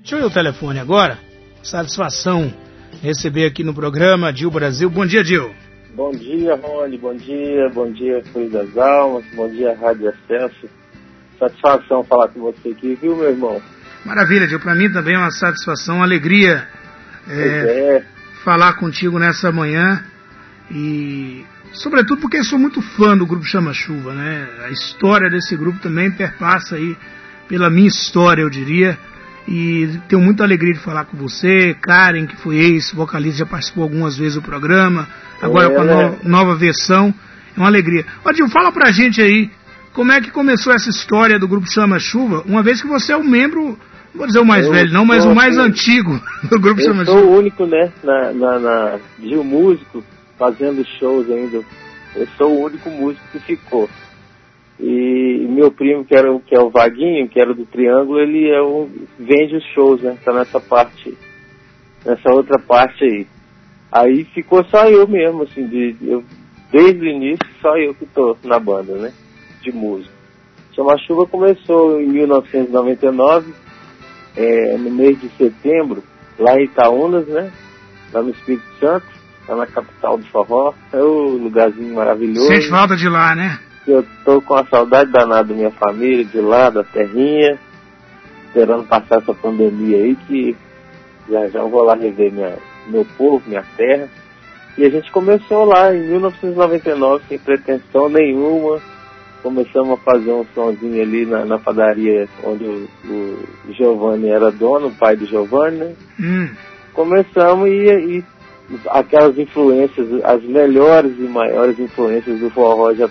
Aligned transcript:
Deixa 0.00 0.16
eu 0.16 0.20
ir 0.20 0.24
ao 0.24 0.30
telefone 0.30 0.78
agora. 0.78 1.18
Satisfação 1.62 2.52
receber 3.02 3.44
aqui 3.44 3.62
no 3.62 3.74
programa 3.74 4.32
Dil 4.32 4.50
Brasil. 4.50 4.88
Bom 4.88 5.04
dia, 5.04 5.22
Dil. 5.22 5.54
Bom 5.94 6.10
dia, 6.10 6.56
Rony. 6.56 6.96
Bom 6.96 7.14
dia. 7.14 7.68
Bom 7.68 7.92
dia, 7.92 8.22
Cruz 8.32 8.50
das 8.50 8.76
Almas. 8.78 9.24
Bom 9.34 9.48
dia, 9.50 9.76
Rádio 9.78 10.08
Acesso. 10.08 10.68
Satisfação 11.38 12.02
falar 12.04 12.28
com 12.28 12.40
você 12.40 12.70
aqui, 12.70 12.98
viu, 13.00 13.14
meu 13.14 13.28
irmão? 13.28 13.60
Maravilha, 14.04 14.46
Dil. 14.46 14.58
Para 14.58 14.74
mim 14.74 14.90
também 14.90 15.14
é 15.14 15.18
uma 15.18 15.30
satisfação, 15.30 15.96
uma 15.96 16.04
alegria 16.04 16.66
é, 17.28 17.36
é. 17.36 18.04
falar 18.42 18.72
contigo 18.74 19.18
nessa 19.18 19.52
manhã. 19.52 20.02
E, 20.70 21.44
sobretudo, 21.74 22.22
porque 22.22 22.42
sou 22.42 22.58
muito 22.58 22.80
fã 22.80 23.14
do 23.14 23.26
Grupo 23.26 23.44
Chama 23.44 23.74
Chuva, 23.74 24.14
né? 24.14 24.48
A 24.64 24.70
história 24.70 25.28
desse 25.28 25.54
grupo 25.56 25.78
também 25.78 26.10
perpassa 26.10 26.76
aí 26.76 26.96
pela 27.46 27.68
minha 27.68 27.88
história, 27.88 28.40
eu 28.40 28.48
diria. 28.48 28.98
E 29.50 29.98
tenho 30.08 30.22
muita 30.22 30.44
alegria 30.44 30.72
de 30.72 30.78
falar 30.78 31.06
com 31.06 31.16
você, 31.16 31.74
Karen, 31.74 32.24
que 32.24 32.36
foi 32.36 32.56
ex-vocalista, 32.56 33.40
já 33.40 33.46
participou 33.46 33.82
algumas 33.82 34.16
vezes 34.16 34.34
do 34.36 34.42
programa, 34.42 35.08
agora 35.42 35.66
é, 35.66 35.74
com 35.74 35.80
a 35.80 35.84
no, 35.84 36.18
nova 36.22 36.54
versão. 36.54 37.12
É 37.56 37.58
uma 37.58 37.66
alegria. 37.66 38.06
Odil, 38.24 38.48
fala 38.48 38.70
pra 38.70 38.92
gente 38.92 39.20
aí, 39.20 39.50
como 39.92 40.12
é 40.12 40.20
que 40.20 40.30
começou 40.30 40.72
essa 40.72 40.88
história 40.88 41.36
do 41.36 41.48
grupo 41.48 41.66
Chama 41.66 41.98
Chuva, 41.98 42.44
uma 42.46 42.62
vez 42.62 42.80
que 42.80 42.86
você 42.86 43.12
é 43.12 43.16
um 43.16 43.24
membro, 43.24 43.76
vou 44.14 44.24
dizer 44.24 44.38
o 44.38 44.46
mais 44.46 44.66
eu 44.66 44.72
velho, 44.72 44.92
não, 44.92 45.04
mas 45.04 45.24
o 45.24 45.34
mais 45.34 45.58
antigo 45.58 46.20
do 46.48 46.60
grupo 46.60 46.80
Chama 46.80 47.04
Chuva. 47.04 47.18
Eu 47.18 47.24
sou 47.24 47.32
o 47.32 47.38
único, 47.38 47.66
né, 47.66 47.92
na, 48.04 48.32
na, 48.32 48.58
na 48.60 48.98
Gil 49.20 49.42
Músico, 49.42 50.04
fazendo 50.38 50.86
shows 51.00 51.28
ainda. 51.28 51.60
Eu 52.14 52.28
sou 52.38 52.56
o 52.56 52.66
único 52.66 52.88
músico 52.88 53.24
que 53.32 53.40
ficou. 53.40 53.90
E 54.82 55.46
meu 55.48 55.70
primo, 55.70 56.04
que, 56.04 56.14
era, 56.14 56.28
que 56.40 56.54
é 56.54 56.58
o 56.58 56.70
Vaguinho, 56.70 57.28
que 57.28 57.38
era 57.38 57.52
do 57.52 57.66
Triângulo, 57.66 58.18
ele 58.18 58.48
é 58.48 58.62
o, 58.62 58.88
vende 59.18 59.56
os 59.56 59.64
shows, 59.74 60.00
né? 60.00 60.16
Tá 60.24 60.32
nessa 60.32 60.58
parte, 60.58 61.16
nessa 62.04 62.32
outra 62.32 62.58
parte 62.58 63.04
aí. 63.04 63.26
Aí 63.92 64.24
ficou 64.24 64.64
só 64.64 64.88
eu 64.88 65.06
mesmo, 65.06 65.42
assim, 65.42 65.66
de, 65.66 65.94
eu, 66.00 66.24
desde 66.72 66.98
o 66.98 67.08
início, 67.08 67.46
só 67.60 67.76
eu 67.76 67.94
que 67.94 68.06
tô 68.06 68.36
na 68.42 68.58
banda, 68.58 68.96
né? 68.96 69.12
De 69.60 69.70
música. 69.70 70.14
Chama 70.74 70.96
Chuva 70.98 71.26
começou 71.26 72.00
em 72.00 72.08
1999, 72.08 73.52
é, 74.36 74.78
no 74.78 74.90
mês 74.90 75.20
de 75.20 75.28
setembro, 75.36 76.02
lá 76.38 76.58
em 76.58 76.64
Itaúnas, 76.64 77.26
né? 77.26 77.52
Lá 78.14 78.22
no 78.22 78.30
Espírito 78.30 78.64
Santo, 78.78 79.06
lá 79.46 79.56
na 79.56 79.66
capital 79.66 80.16
do 80.16 80.24
forró. 80.26 80.72
É 80.90 81.02
um 81.02 81.42
lugarzinho 81.42 81.94
maravilhoso. 81.94 82.46
Sente 82.46 82.70
falta 82.70 82.96
de 82.96 83.08
lá, 83.08 83.34
né? 83.34 83.58
Eu 83.90 84.06
tô 84.24 84.40
com 84.40 84.54
a 84.54 84.64
saudade 84.66 85.10
danada 85.10 85.48
da 85.48 85.54
minha 85.54 85.72
família, 85.72 86.24
de 86.24 86.40
lá, 86.40 86.70
da 86.70 86.84
terrinha, 86.84 87.58
esperando 88.46 88.86
passar 88.86 89.18
essa 89.18 89.34
pandemia 89.34 89.96
aí, 89.96 90.14
que 90.28 90.56
já 91.28 91.48
já 91.48 91.58
eu 91.58 91.68
vou 91.68 91.82
lá 91.82 91.96
rever 91.96 92.32
minha, 92.32 92.56
meu 92.86 93.04
povo, 93.18 93.42
minha 93.46 93.64
terra. 93.76 94.08
E 94.78 94.84
a 94.84 94.88
gente 94.88 95.10
começou 95.10 95.64
lá 95.64 95.92
em 95.92 96.06
1999, 96.06 97.24
sem 97.28 97.38
pretensão 97.38 98.08
nenhuma. 98.08 98.80
Começamos 99.42 99.98
a 99.98 100.02
fazer 100.02 100.30
um 100.30 100.46
sonzinho 100.54 101.02
ali 101.02 101.26
na, 101.26 101.44
na 101.44 101.58
padaria 101.58 102.28
onde 102.44 102.64
o, 102.64 102.88
o, 103.06 103.72
Giovanni 103.72 104.28
era 104.28 104.52
dono, 104.52 104.88
o 104.88 104.94
pai 104.94 105.16
do 105.16 105.26
Giovanni, 105.26 105.78
né? 105.78 105.94
Hum. 106.20 106.48
Começamos 106.92 107.68
e, 107.68 108.18
e 108.18 108.24
aquelas 108.88 109.36
influências, 109.36 110.06
as 110.22 110.42
melhores 110.44 111.12
e 111.18 111.22
maiores 111.22 111.78
influências 111.78 112.38
do 112.38 112.50
forró 112.50 112.94
já 112.94 113.08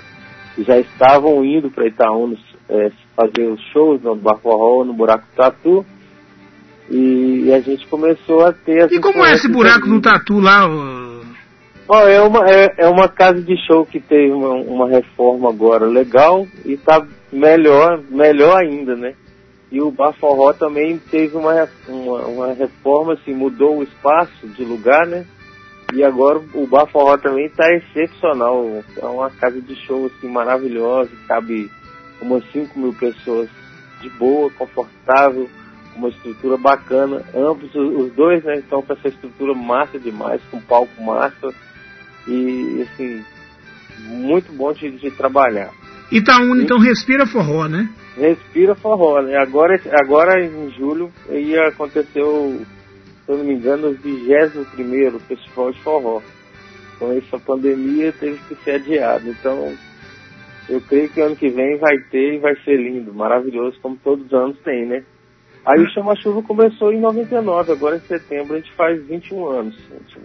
já 0.57 0.79
estavam 0.79 1.43
indo 1.45 1.69
para 1.69 1.87
Itaúnos 1.87 2.39
é, 2.69 2.91
fazer 3.15 3.47
os 3.47 3.61
shows 3.71 4.01
no 4.01 4.15
Bar 4.15 4.37
Forró, 4.37 4.83
no 4.83 4.93
Buraco 4.93 5.25
Tatu. 5.35 5.85
E, 6.89 7.43
e, 7.45 7.53
a 7.53 7.59
gente 7.59 7.85
começou 7.87 8.45
a 8.45 8.51
ter... 8.51 8.91
E 8.91 8.99
como 8.99 9.23
é 9.23 9.33
esse 9.33 9.47
buraco 9.47 9.87
do 9.87 10.01
Tatu 10.01 10.39
lá? 10.39 10.67
Oh, 11.87 12.07
é, 12.07 12.21
uma, 12.21 12.49
é, 12.49 12.73
é, 12.77 12.87
uma 12.87 13.07
casa 13.07 13.41
de 13.41 13.55
show 13.65 13.85
que 13.85 13.99
teve 13.99 14.31
uma, 14.31 14.53
uma 14.55 14.87
reforma 14.87 15.49
agora 15.49 15.85
legal 15.85 16.47
e 16.65 16.73
está 16.73 17.05
melhor, 17.31 17.99
melhor 18.09 18.57
ainda, 18.59 18.95
né? 18.95 19.13
E 19.71 19.81
o 19.81 19.91
Bar 19.91 20.13
Forró 20.13 20.51
também 20.53 20.97
teve 21.11 21.35
uma, 21.35 21.67
uma, 21.87 22.25
uma 22.25 22.53
reforma, 22.53 23.13
assim, 23.13 23.33
mudou 23.33 23.77
o 23.77 23.83
espaço 23.83 24.47
de 24.47 24.63
lugar, 24.63 25.05
né? 25.05 25.25
E 25.93 26.03
agora 26.03 26.39
o 26.53 26.67
Bar 26.67 26.87
Forró 26.87 27.17
também 27.17 27.45
está 27.45 27.65
excepcional. 27.73 28.83
É 28.97 29.05
uma 29.05 29.29
casa 29.31 29.59
de 29.61 29.75
show 29.85 30.05
assim, 30.05 30.29
maravilhosa, 30.29 31.11
cabe 31.27 31.69
umas 32.21 32.43
5 32.51 32.77
mil 32.77 32.93
pessoas 32.93 33.49
de 34.01 34.09
boa, 34.11 34.49
confortável, 34.51 35.49
uma 35.95 36.09
estrutura 36.09 36.57
bacana. 36.57 37.23
Ambos, 37.35 37.73
os 37.75 38.13
dois, 38.13 38.43
né, 38.43 38.55
estão 38.55 38.81
com 38.81 38.93
essa 38.93 39.07
estrutura 39.07 39.53
massa 39.53 39.99
demais, 39.99 40.41
com 40.51 40.59
palco 40.61 41.01
massa. 41.01 41.49
E, 42.27 42.83
assim, 42.83 43.23
muito 44.07 44.51
bom 44.53 44.71
de, 44.71 44.91
de 44.91 45.11
trabalhar. 45.11 45.71
Itaúna, 46.11 46.63
então, 46.63 46.79
respira 46.79 47.25
forró, 47.25 47.67
né? 47.67 47.89
Respira 48.17 48.75
forró, 48.75 49.21
né? 49.21 49.37
Agora, 49.37 49.79
agora 49.93 50.43
em 50.43 50.71
julho 50.71 51.11
ia 51.29 51.67
acontecer 51.67 52.21
o 52.21 52.61
se 53.29 53.33
eu 53.33 53.37
não 53.37 53.45
me 53.45 53.53
engano, 53.53 53.89
o 53.89 53.93
21 53.93 55.19
Festival 55.19 55.71
de 55.71 55.79
Forró. 55.81 56.19
Com 56.97 57.11
essa 57.13 57.37
pandemia 57.37 58.11
teve 58.11 58.39
que 58.47 58.55
ser 58.63 58.71
adiado. 58.71 59.29
Então, 59.29 59.71
eu 60.67 60.81
creio 60.81 61.09
que 61.09 61.21
ano 61.21 61.35
que 61.35 61.47
vem 61.47 61.77
vai 61.77 61.95
ter 62.09 62.33
e 62.33 62.39
vai 62.39 62.55
ser 62.63 62.75
lindo, 62.75 63.13
maravilhoso, 63.13 63.79
como 63.81 63.95
todos 63.97 64.25
os 64.25 64.33
anos 64.33 64.57
tem, 64.63 64.87
né? 64.87 65.03
Aí 65.63 65.79
o 65.79 65.89
Chama 65.91 66.15
Chuva 66.15 66.41
começou 66.41 66.91
em 66.91 66.99
99, 66.99 67.71
agora 67.71 67.97
em 67.97 67.99
setembro 67.99 68.55
a 68.55 68.57
gente 68.57 68.73
faz 68.73 69.05
21 69.05 69.47
anos. 69.47 69.77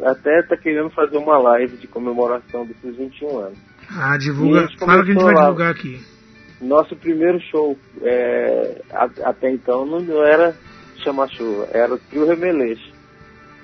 até 0.02 0.42
tá 0.42 0.56
querendo 0.56 0.88
fazer 0.90 1.18
uma 1.18 1.36
live 1.36 1.76
de 1.76 1.86
comemoração 1.86 2.64
desses 2.64 2.96
21 2.96 3.38
anos. 3.38 3.58
Ah, 3.90 4.16
divulga, 4.16 4.66
claro 4.78 5.04
que 5.04 5.10
a 5.10 5.12
gente 5.12 5.22
vai 5.22 5.34
divulgar 5.34 5.70
aqui. 5.70 6.00
Nosso 6.62 6.96
primeiro 6.96 7.38
show, 7.40 7.76
é, 8.00 8.80
até 9.22 9.50
então, 9.50 9.84
não 9.84 10.24
era 10.24 10.56
Chama 11.02 11.28
Chuva, 11.28 11.68
era 11.70 11.92
o 11.92 11.98
Trio 11.98 12.26
Remeleixo. 12.26 12.93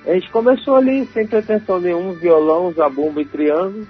A 0.06 0.14
gente 0.14 0.30
começou 0.30 0.76
ali 0.76 1.06
sem 1.12 1.26
pretensão 1.26 1.80
nenhuma, 1.80 2.14
violão, 2.14 2.72
zabumba 2.72 3.20
e 3.20 3.24
triângulo. 3.26 3.86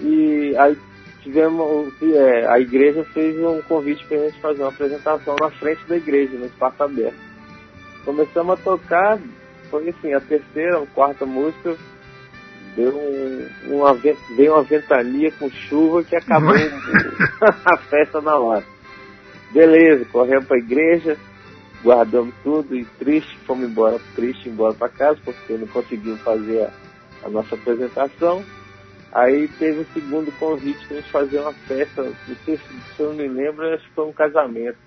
E 0.00 0.54
aí 0.56 0.76
tivemos, 1.22 1.92
é, 2.02 2.46
a 2.46 2.60
igreja 2.60 3.04
fez 3.12 3.36
um 3.38 3.60
convite 3.62 4.04
para 4.06 4.16
a 4.16 4.20
gente 4.20 4.40
fazer 4.40 4.62
uma 4.62 4.68
apresentação 4.68 5.36
na 5.40 5.50
frente 5.50 5.84
da 5.88 5.96
igreja, 5.96 6.36
no 6.36 6.46
espaço 6.46 6.82
aberto. 6.82 7.16
Começamos 8.04 8.58
a 8.58 8.62
tocar, 8.62 9.18
foi 9.70 9.88
assim, 9.88 10.14
a 10.14 10.20
terceira 10.20 10.78
ou 10.78 10.86
quarta 10.86 11.26
música, 11.26 11.76
deu 12.76 12.94
um, 12.94 13.48
uma, 13.74 13.94
veio 14.36 14.54
uma 14.54 14.62
ventania 14.62 15.32
com 15.32 15.50
chuva 15.50 16.04
que 16.04 16.14
acabou 16.14 16.54
a 16.54 17.76
festa 17.78 18.20
na 18.20 18.36
hora. 18.36 18.64
Beleza, 19.52 20.04
corremos 20.06 20.46
para 20.46 20.56
a 20.56 20.60
igreja, 20.60 21.16
guardamos 21.82 22.34
tudo 22.42 22.74
e 22.74 22.84
triste, 22.98 23.36
fomos 23.46 23.68
embora, 23.68 23.98
triste, 24.14 24.48
embora 24.48 24.74
para 24.74 24.88
casa, 24.88 25.18
porque 25.24 25.54
não 25.54 25.66
conseguimos 25.66 26.20
fazer 26.20 26.64
a, 26.64 27.26
a, 27.26 27.30
nossa 27.30 27.54
apresentação. 27.54 28.42
Aí 29.12 29.48
teve 29.58 29.80
o 29.80 29.86
segundo 29.94 30.30
convite 30.38 30.86
para 30.86 30.96
a 30.96 31.00
gente 31.00 31.10
fazer 31.10 31.38
uma 31.40 31.52
festa, 31.52 32.02
não 32.02 32.36
sei 32.44 32.56
se, 32.56 32.94
se 32.94 33.00
eu 33.00 33.10
não 33.10 33.16
me 33.16 33.28
lembro, 33.28 33.66
acho 33.72 33.88
que 33.88 33.94
foi 33.94 34.06
um 34.06 34.12
casamento, 34.12 34.78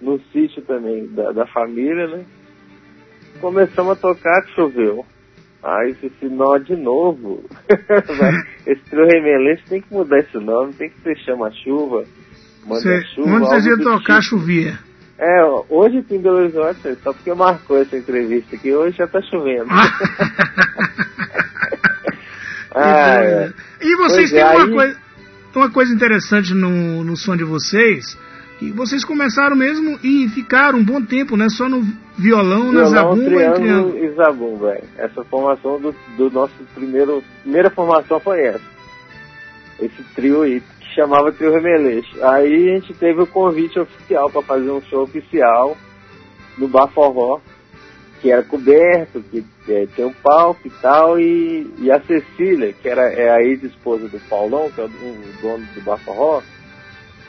no 0.00 0.20
sítio 0.32 0.62
também 0.62 1.06
da, 1.06 1.32
da 1.32 1.46
família, 1.46 2.06
né? 2.08 2.24
Começamos 3.40 3.92
a 3.92 3.96
tocar, 3.96 4.42
que 4.42 4.54
choveu. 4.54 5.04
Aí 5.62 5.96
esse 6.02 6.28
nó 6.28 6.58
de 6.58 6.76
novo. 6.76 7.42
esse 8.66 8.82
trio 8.82 9.06
remelente 9.06 9.64
tem 9.66 9.80
que 9.80 9.92
mudar 9.92 10.18
esse 10.18 10.36
nome, 10.36 10.74
tem 10.74 10.90
que 10.90 11.00
ser 11.00 11.16
chama-chuva, 11.20 12.04
manda-chuva. 12.66 13.30
Onde 13.30 13.46
vocês 13.46 13.66
iam 13.66 13.78
tocar, 13.78 14.20
tipo. 14.20 14.36
chovia. 14.36 14.78
É, 15.18 15.44
hoje 15.68 16.02
tem 16.02 16.20
Belo 16.20 16.38
Horizonte, 16.38 16.96
só 17.02 17.12
porque 17.12 17.32
marcou 17.32 17.80
essa 17.80 17.96
entrevista 17.96 18.56
aqui, 18.56 18.74
hoje 18.74 18.96
já 18.96 19.06
tá 19.06 19.22
chovendo. 19.22 19.66
ah, 22.74 23.22
é. 23.22 23.52
E 23.80 23.96
vocês 23.96 24.30
pois 24.30 24.32
têm 24.32 24.40
é, 24.40 24.44
uma, 24.44 24.64
aí... 24.64 24.72
coisa, 24.72 24.98
uma 25.54 25.70
coisa 25.70 25.94
interessante 25.94 26.52
no, 26.52 27.04
no 27.04 27.16
som 27.16 27.36
de 27.36 27.44
vocês, 27.44 28.18
que 28.58 28.72
vocês 28.72 29.04
começaram 29.04 29.54
mesmo 29.54 30.00
e 30.02 30.28
ficaram 30.30 30.80
um 30.80 30.84
bom 30.84 31.00
tempo, 31.00 31.36
né? 31.36 31.48
Só 31.48 31.68
no 31.68 31.82
violão, 32.18 32.70
violão 32.70 32.72
na 32.72 32.84
zabumba 32.84 33.24
triângulo 33.24 33.54
e 33.54 33.60
triângulo. 33.60 34.04
e 34.04 34.10
zabumba, 34.14 34.72
é. 34.72 34.82
Essa 34.98 35.24
formação 35.24 35.80
do, 35.80 35.94
do 36.16 36.30
nosso 36.30 36.54
primeiro... 36.74 37.22
Primeira 37.42 37.70
formação 37.70 38.18
foi 38.18 38.40
essa. 38.42 38.74
Esse 39.80 40.02
trio 40.14 40.42
aí 40.42 40.60
chamava 40.94 41.32
Trio 41.32 41.52
Remeleixo. 41.52 42.24
Aí 42.24 42.70
a 42.70 42.74
gente 42.74 42.94
teve 42.94 43.20
o 43.22 43.26
convite 43.26 43.78
oficial 43.78 44.30
para 44.30 44.42
fazer 44.42 44.70
um 44.70 44.80
show 44.82 45.02
oficial 45.02 45.76
no 46.56 46.68
Bar 46.68 46.88
Forró, 46.88 47.40
que 48.20 48.30
era 48.30 48.42
coberto, 48.42 49.22
que 49.22 49.44
é, 49.68 49.86
tem 49.86 50.04
um 50.04 50.12
palco 50.12 50.66
e 50.66 50.70
tal, 50.70 51.18
e, 51.18 51.70
e 51.78 51.90
a 51.90 52.00
Cecília, 52.00 52.72
que 52.72 52.88
era 52.88 53.12
é 53.12 53.30
a 53.30 53.42
ex-esposa 53.42 54.08
do 54.08 54.18
Paulão, 54.28 54.70
que 54.70 54.80
é 54.80 54.84
o, 54.84 54.86
o 54.86 55.42
dono 55.42 55.66
do 55.74 55.82
Bar 55.82 55.98
Forró, 55.98 56.42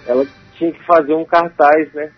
ela 0.08 0.26
tinha 0.54 0.72
que 0.72 0.86
fazer 0.86 1.14
um 1.14 1.26
cartaz, 1.26 1.92
né? 1.94 2.12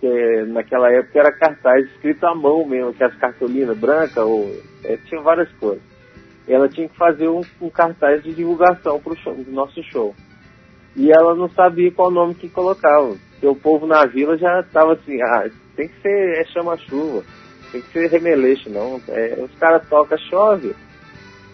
Que, 0.00 0.44
naquela 0.48 0.90
época 0.90 1.18
era 1.18 1.32
cartaz 1.32 1.84
escrito 1.92 2.24
à 2.24 2.34
mão 2.34 2.66
mesmo, 2.66 2.94
que 2.94 3.04
as 3.04 3.14
cartolinas 3.16 3.76
brancas, 3.76 4.24
ou 4.24 4.50
é, 4.84 4.96
tinha 5.08 5.20
várias 5.20 5.50
cores. 5.52 5.82
Ela 6.46 6.68
tinha 6.68 6.88
que 6.88 6.96
fazer 6.96 7.28
um, 7.28 7.40
um 7.60 7.70
cartaz 7.70 8.22
de 8.22 8.34
divulgação 8.34 9.00
para 9.00 9.12
o 9.12 9.44
nosso 9.52 9.82
show. 9.84 10.14
E 10.94 11.10
ela 11.10 11.34
não 11.34 11.48
sabia 11.48 11.90
qual 11.90 12.10
nome 12.10 12.34
que 12.34 12.48
colocava. 12.48 13.16
Porque 13.32 13.46
o 13.46 13.56
povo 13.56 13.86
na 13.86 14.04
vila 14.04 14.36
já 14.36 14.60
estava 14.60 14.92
assim, 14.92 15.20
ah, 15.22 15.48
tem 15.74 15.88
que 15.88 16.00
ser 16.00 16.40
é 16.40 16.44
chama-chuva, 16.44 17.24
tem 17.70 17.80
que 17.80 17.92
ser 17.92 18.08
remeleixo, 18.08 18.70
não. 18.70 19.00
É, 19.08 19.38
os 19.42 19.52
caras 19.58 19.88
tocam, 19.88 20.18
chove. 20.18 20.74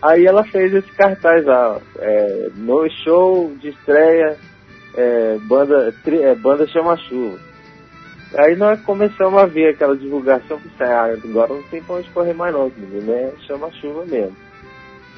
Aí 0.02 0.26
ela 0.26 0.44
fez 0.44 0.72
esse 0.74 0.90
cartaz 0.92 1.44
lá, 1.44 1.80
é, 1.98 2.48
no 2.56 2.88
show 3.04 3.52
de 3.60 3.70
estreia, 3.70 4.36
é, 4.94 5.38
banda, 5.48 5.92
tri, 6.04 6.22
é, 6.22 6.34
banda 6.34 6.66
chama-chuva. 6.68 7.38
Aí 8.36 8.54
nós 8.56 8.80
começamos 8.82 9.40
a 9.40 9.46
ver 9.46 9.70
aquela 9.70 9.96
divulgação, 9.96 10.60
pensei, 10.60 10.86
ah, 10.86 11.14
agora 11.24 11.54
não 11.54 11.62
tem 11.64 11.82
pra 11.82 11.96
onde 11.96 12.10
correr 12.10 12.34
mais 12.34 12.52
não, 12.52 12.68
né? 12.68 13.32
Chama-chuva 13.46 14.04
mesmo. 14.04 14.36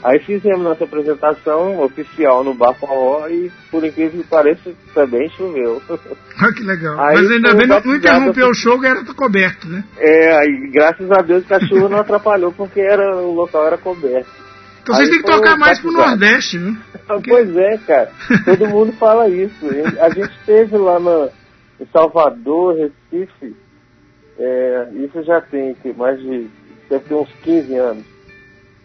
Aí 0.02 0.18
fizemos 0.20 0.62
nossa 0.62 0.84
apresentação 0.84 1.82
oficial 1.82 2.42
no 2.42 2.54
Bar 2.54 2.74
Forró 2.74 3.28
e, 3.28 3.50
por 3.70 3.84
incrível 3.84 4.22
que 4.22 4.28
pareça, 4.28 4.72
também 4.94 5.28
choveu. 5.30 5.82
Ah, 6.42 6.50
que 6.54 6.62
legal. 6.62 6.98
Aí 6.98 7.16
Mas 7.16 7.30
ainda 7.30 7.54
bem 7.54 7.66
não, 7.66 7.80
não 7.82 7.96
interrompeu 7.96 8.48
o 8.48 8.54
show 8.54 8.80
que 8.80 8.86
era 8.86 9.04
coberto, 9.04 9.68
né? 9.68 9.84
É, 9.98 10.38
aí 10.38 10.70
graças 10.72 11.10
a 11.10 11.20
Deus 11.20 11.44
que 11.44 11.52
a 11.52 11.60
chuva 11.60 11.86
não 11.86 11.98
atrapalhou 11.98 12.50
porque 12.50 12.80
era, 12.80 13.14
o 13.16 13.34
local 13.34 13.66
era 13.66 13.76
coberto. 13.76 14.30
Então 14.82 14.94
vocês 14.94 15.10
têm 15.10 15.18
que 15.18 15.26
tocar 15.26 15.58
mais 15.58 15.78
pro 15.78 15.92
Nordeste, 15.92 16.58
né? 16.58 16.78
Porque... 17.06 17.30
Pois 17.30 17.54
é, 17.54 17.76
cara. 17.86 18.10
Todo 18.46 18.68
mundo 18.70 18.92
fala 18.92 19.28
isso. 19.28 19.66
A 20.00 20.08
gente 20.08 20.32
esteve 20.38 20.78
lá 20.78 20.98
no, 20.98 21.28
em 21.78 21.86
Salvador, 21.92 22.74
Recife, 22.74 23.54
é, 24.38 24.88
isso 24.94 25.22
já 25.22 25.42
tem 25.42 25.74
que 25.74 25.92
mais 25.92 26.18
de 26.18 26.48
deve 26.88 27.04
ter 27.04 27.14
uns 27.14 27.32
15 27.42 27.74
anos. 27.76 28.04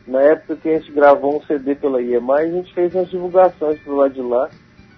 Na 0.07 0.21
época 0.21 0.55
que 0.57 0.69
a 0.69 0.79
gente 0.79 0.91
gravou 0.91 1.37
um 1.37 1.45
CD 1.45 1.75
pela 1.75 2.01
IEMA, 2.01 2.35
a 2.35 2.45
gente 2.45 2.73
fez 2.73 2.93
umas 2.93 3.09
divulgações 3.09 3.79
pro 3.79 3.95
lado 3.95 4.13
de 4.13 4.21
lá, 4.21 4.49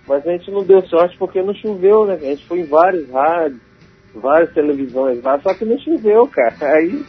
mas 0.07 0.25
a 0.27 0.31
gente 0.31 0.51
não 0.51 0.63
deu 0.63 0.81
sorte 0.83 1.17
porque 1.17 1.41
não 1.41 1.53
choveu, 1.53 2.05
né? 2.05 2.15
A 2.15 2.17
gente 2.17 2.45
foi 2.45 2.59
em 2.59 2.65
vários 2.65 3.09
rádios, 3.09 3.61
várias 4.13 4.53
televisões 4.53 5.23
lá, 5.23 5.39
só 5.39 5.53
que 5.53 5.63
não 5.63 5.79
choveu, 5.79 6.27
cara. 6.27 6.55
Aí 6.61 7.05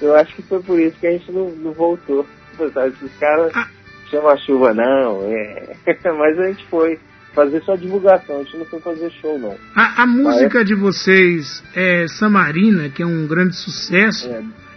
eu 0.00 0.14
acho 0.14 0.34
que 0.34 0.42
foi 0.42 0.62
por 0.62 0.78
isso 0.78 0.98
que 0.98 1.06
a 1.06 1.12
gente 1.12 1.30
não, 1.30 1.48
não 1.50 1.72
voltou. 1.72 2.26
Esses 2.58 3.18
caras 3.18 3.52
ah. 3.54 3.68
chamam 4.10 4.30
a 4.30 4.36
chuva, 4.38 4.72
não. 4.72 5.22
É. 5.24 5.76
mas 6.16 6.38
a 6.38 6.46
gente 6.48 6.64
foi 6.66 6.98
fazer 7.34 7.62
só 7.64 7.76
divulgação, 7.76 8.36
a 8.36 8.42
gente 8.44 8.56
não 8.56 8.64
foi 8.64 8.80
fazer 8.80 9.10
show, 9.20 9.38
não. 9.38 9.54
A, 9.74 10.04
a 10.04 10.06
música 10.06 10.64
de 10.64 10.74
vocês 10.74 11.62
é 11.74 12.08
Samarina, 12.08 12.88
que 12.88 13.02
é 13.02 13.06
um 13.06 13.26
grande 13.26 13.54
sucesso, 13.54 14.30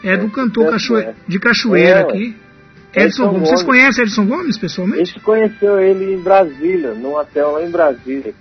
é, 0.04 0.14
é 0.14 0.18
do 0.18 0.30
cantor 0.30 0.66
é, 0.66 0.72
Cachoe 0.72 1.08
de 1.26 1.40
Cachoeira 1.40 2.00
é, 2.00 2.04
aqui. 2.04 2.36
Edson, 2.94 3.06
Edson 3.06 3.32
Gomes. 3.32 3.50
Vocês 3.50 3.64
conhecem 3.64 4.04
Edson 4.04 4.26
Gomes 4.26 4.58
pessoalmente? 4.58 5.02
A 5.02 5.06
gente 5.06 5.20
conheceu 5.20 5.80
ele 5.80 6.14
em 6.14 6.22
Brasília, 6.22 6.94
num 6.94 7.16
hotel 7.16 7.52
lá 7.52 7.64
em 7.64 7.70
Brasília. 7.70 8.34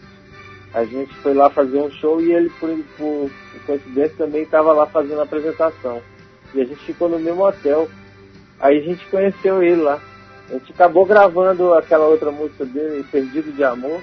A 0.73 0.85
gente 0.85 1.15
foi 1.17 1.35
lá 1.35 1.51
fazer 1.51 1.79
um 1.79 1.91
show 1.91 2.21
e 2.21 2.33
ele, 2.33 2.51
por, 2.61 2.71
por 2.97 3.31
coincidência, 3.67 4.17
também 4.17 4.43
estava 4.43 4.73
lá 4.73 4.87
fazendo 4.87 5.21
a 5.21 5.25
apresentação. 5.25 6.03
E 6.55 6.61
a 6.61 6.65
gente 6.65 6.85
ficou 6.85 7.09
no 7.09 7.19
mesmo 7.19 7.47
hotel. 7.47 7.89
Aí 8.61 8.79
a 8.79 8.83
gente 8.83 9.05
conheceu 9.07 9.63
ele 9.63 9.83
lá. 9.83 10.01
A 10.49 10.53
gente 10.55 10.73
acabou 10.73 11.05
gravando 11.05 11.75
aquela 11.75 12.07
outra 12.07 12.31
música 12.31 12.65
dele, 12.65 13.05
Perdido 13.11 13.53
de 13.53 13.63
Amor. 13.65 14.01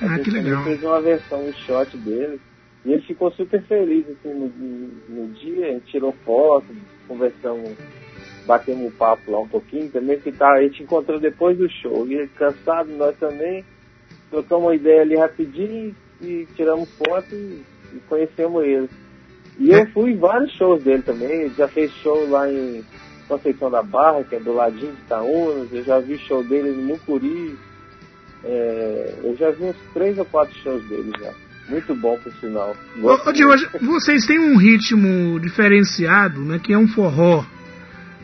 A 0.00 0.06
ah, 0.06 0.16
gente 0.16 0.24
que 0.24 0.30
legal. 0.30 0.64
fez 0.64 0.82
uma 0.82 1.00
versão, 1.00 1.46
um 1.46 1.52
shot 1.52 1.96
dele. 1.98 2.40
E 2.84 2.92
ele 2.92 3.02
ficou 3.02 3.30
super 3.32 3.62
feliz 3.64 4.06
assim, 4.08 4.32
no, 4.32 4.48
no 5.08 5.32
dia, 5.34 5.80
tirou 5.86 6.14
foto, 6.24 6.66
conversamos 7.08 7.72
batemos 8.46 8.86
um 8.86 8.90
papo 8.90 9.30
lá 9.30 9.40
um 9.40 9.48
pouquinho 9.48 9.90
também, 9.90 10.18
que 10.20 10.32
tá, 10.32 10.52
a 10.52 10.62
gente 10.62 10.82
encontrou 10.82 11.18
depois 11.18 11.58
do 11.58 11.68
show. 11.68 12.06
E 12.10 12.26
cansado, 12.28 12.90
nós 12.96 13.16
também, 13.18 13.64
trocamos 14.30 14.64
uma 14.64 14.74
ideia 14.74 15.02
ali 15.02 15.16
rapidinho 15.16 15.94
e 16.20 16.46
tiramos 16.54 16.88
foto 16.96 17.34
e, 17.34 17.62
e 17.94 18.00
conhecemos 18.08 18.64
ele. 18.64 18.88
E 19.58 19.70
eu 19.70 19.86
fui 19.88 20.12
em 20.12 20.18
vários 20.18 20.52
shows 20.52 20.82
dele 20.82 21.02
também, 21.02 21.30
ele 21.30 21.54
já 21.56 21.66
fez 21.66 21.90
show 22.02 22.28
lá 22.28 22.50
em 22.50 22.84
Conceição 23.26 23.70
da 23.70 23.82
Barra, 23.82 24.22
que 24.22 24.36
é 24.36 24.40
do 24.40 24.52
ladinho 24.52 24.92
de 24.92 25.00
Itaúnas, 25.00 25.72
eu 25.72 25.82
já 25.82 25.98
vi 25.98 26.18
show 26.18 26.44
dele 26.44 26.72
no 26.72 26.82
Mucuri, 26.82 27.56
é, 28.44 29.14
eu 29.24 29.34
já 29.36 29.50
vi 29.50 29.64
uns 29.64 29.76
três 29.94 30.18
ou 30.18 30.24
quatro 30.26 30.54
shows 30.58 30.84
dele 30.84 31.10
já. 31.18 31.32
Muito 31.68 31.94
bom, 31.96 32.16
por 32.18 32.32
sinal. 32.34 32.76
Ô, 33.02 33.32
Diogo, 33.32 33.54
vocês 33.82 34.24
têm 34.24 34.38
um 34.38 34.56
ritmo 34.56 35.40
diferenciado, 35.40 36.40
né? 36.40 36.60
Que 36.62 36.72
é 36.72 36.78
um 36.78 36.86
forró. 36.86 37.44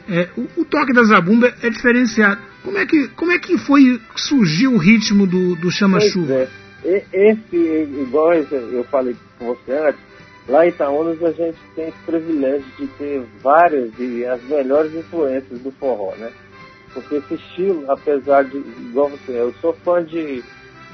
É, 0.08 0.28
o, 0.36 0.62
o, 0.62 0.64
toque 0.64 0.92
da 0.92 1.02
zabumba 1.04 1.52
é 1.62 1.70
diferenciado. 1.70 2.40
Como 2.62 2.78
é 2.78 2.86
que, 2.86 3.08
como 3.08 3.32
é 3.32 3.38
que 3.38 3.58
foi 3.58 4.00
surgiu 4.16 4.74
o 4.74 4.78
ritmo 4.78 5.26
do, 5.26 5.56
do 5.56 5.70
chama-chuva? 5.70 6.32
É. 6.32 6.48
Esse, 7.12 7.56
igual 7.56 8.34
eu 8.34 8.84
falei 8.84 9.16
com 9.38 9.46
você 9.46 9.72
antes, 9.72 10.00
lá 10.48 10.66
em 10.66 10.70
Itaúnas 10.70 11.22
a 11.22 11.30
gente 11.30 11.58
tem 11.76 11.88
esse 11.88 11.98
privilégio 12.04 12.66
de 12.76 12.86
ter 12.98 13.22
várias 13.40 13.92
e 13.98 14.24
as 14.24 14.42
melhores 14.44 14.92
influências 14.92 15.60
do 15.60 15.70
forró, 15.72 16.14
né? 16.16 16.32
Porque 16.92 17.16
esse 17.16 17.34
estilo, 17.34 17.90
apesar 17.90 18.44
de, 18.44 18.58
igual 18.58 19.08
você, 19.08 19.32
eu 19.32 19.54
sou 19.60 19.72
fã 19.84 20.04
de, 20.04 20.42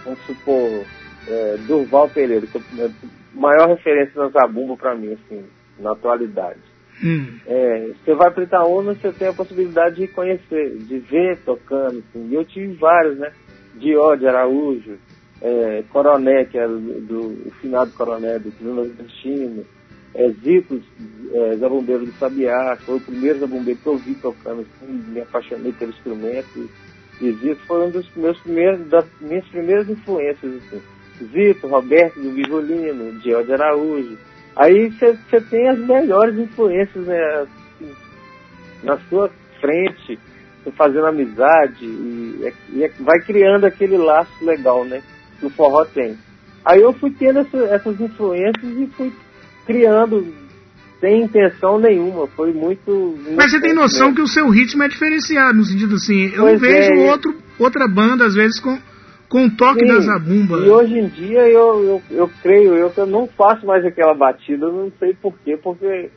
vamos 0.05 0.21
supor, 0.27 0.85
é, 1.27 1.57
Durval 1.67 2.09
Pereira, 2.11 2.47
que 2.47 2.59
é 2.59 2.85
a 2.85 2.91
maior 3.35 3.69
referência 3.69 4.13
na 4.23 4.29
zabumba 4.29 4.77
para 4.77 4.95
mim, 4.95 5.15
assim, 5.15 5.45
na 5.79 5.93
atualidade. 5.93 6.61
Hum. 7.03 7.39
É, 7.47 7.91
você 8.05 8.15
vai 8.15 8.31
para 8.31 8.45
Itaúna, 8.45 8.95
você 8.95 9.13
tem 9.13 9.29
a 9.29 9.33
possibilidade 9.33 9.97
de 9.97 10.09
conhecer, 10.09 10.77
de 10.79 10.99
ver 10.99 11.39
tocando. 11.45 11.99
Assim. 11.99 12.29
E 12.29 12.35
eu 12.35 12.45
tive 12.45 12.75
vários, 12.75 13.19
né? 13.19 13.33
Dió 13.77 14.17
de 14.17 14.27
Araújo, 14.27 14.99
é, 15.41 15.85
Coroné, 15.91 16.45
que 16.45 16.59
era 16.59 16.69
do, 16.69 17.01
do 17.01 17.49
o 17.49 17.51
finado 17.61 17.93
Coroné, 17.93 18.39
do 18.39 18.51
Tribunal 18.51 18.87
Destino, 18.87 19.65
é, 20.15 20.29
Zitos, 20.31 20.83
é, 21.33 21.57
Zabumbeiro 21.57 22.07
do 22.07 22.13
Sabiá, 22.13 22.77
foi 22.85 22.97
o 22.97 23.01
primeiro 23.01 23.39
zabumbeiro 23.39 23.79
que 23.81 23.87
eu 23.87 23.97
vi 23.97 24.15
tocando, 24.17 24.63
assim, 24.63 24.93
me 24.93 25.21
apaixonei 25.21 25.73
pelo 25.73 25.93
instrumento. 25.93 26.69
E 27.21 27.33
Zito 27.33 27.61
foi 27.67 27.87
um 27.87 27.91
dos 27.91 28.09
meus 28.17 28.39
primeiros, 28.41 28.89
das 28.89 29.05
minhas 29.21 29.47
primeiras 29.49 29.89
influências, 29.89 30.55
assim. 30.55 30.81
Zito, 31.33 31.67
Roberto 31.67 32.21
do 32.21 32.33
Vivolino, 32.33 33.19
Dió 33.21 33.43
de 33.43 33.53
Araújo, 33.53 34.17
Aí 34.59 34.91
você 34.91 35.41
tem 35.43 35.69
as 35.69 35.79
melhores 35.79 36.37
influências 36.37 37.07
né, 37.07 37.21
assim, 37.43 37.93
na 38.83 38.99
sua 39.09 39.31
frente, 39.61 40.19
fazendo 40.77 41.07
amizade 41.07 41.85
e, 41.85 42.53
e, 42.71 42.91
vai 42.99 43.21
criando 43.21 43.67
aquele 43.67 43.97
laço 43.97 44.45
legal, 44.45 44.85
né? 44.85 45.01
Que 45.39 45.47
o 45.47 45.51
forró 45.51 45.85
tem. 45.85 46.19
Aí 46.65 46.83
eu 46.83 46.93
fui 46.93 47.11
tendo 47.13 47.39
essa, 47.39 47.57
essas 47.57 48.01
influências 48.01 48.65
e 48.65 48.87
fui 48.97 49.13
criando 49.65 50.27
sem 51.01 51.23
intenção 51.23 51.79
nenhuma. 51.79 52.27
Foi 52.27 52.53
muito. 52.53 52.91
muito 52.91 53.37
Mas 53.37 53.53
você 53.53 53.61
tem 53.61 53.73
noção 53.73 54.13
que 54.13 54.21
o 54.21 54.27
seu 54.27 54.49
ritmo 54.51 54.83
é 54.83 54.89
diferenciado, 54.89 55.57
no 55.57 55.65
sentido 55.65 55.95
assim, 55.95 56.33
eu 56.35 56.43
pois 56.43 56.61
vejo 56.61 56.93
é, 56.93 57.11
outro, 57.13 57.37
outra 57.61 57.87
banda, 57.87 58.27
às 58.27 58.35
vezes, 58.35 58.59
com 58.59 58.77
com 59.29 59.45
o 59.45 59.57
toque 59.57 59.81
Sim, 59.81 59.87
da 59.87 60.01
zabumba. 60.01 60.59
E 60.59 60.71
hoje 60.71 60.99
em 60.99 61.09
dia 61.09 61.49
eu, 61.49 61.85
eu, 61.85 62.03
eu 62.11 62.31
creio 62.43 62.75
eu 62.75 62.93
eu 62.97 63.07
não 63.07 63.27
faço 63.27 63.67
mais 63.67 63.85
aquela 63.85 64.15
batida, 64.15 64.67
eu 64.67 64.73
não 64.73 64.93
sei 64.99 65.15
porquê, 65.15 65.57
porque 65.57 66.11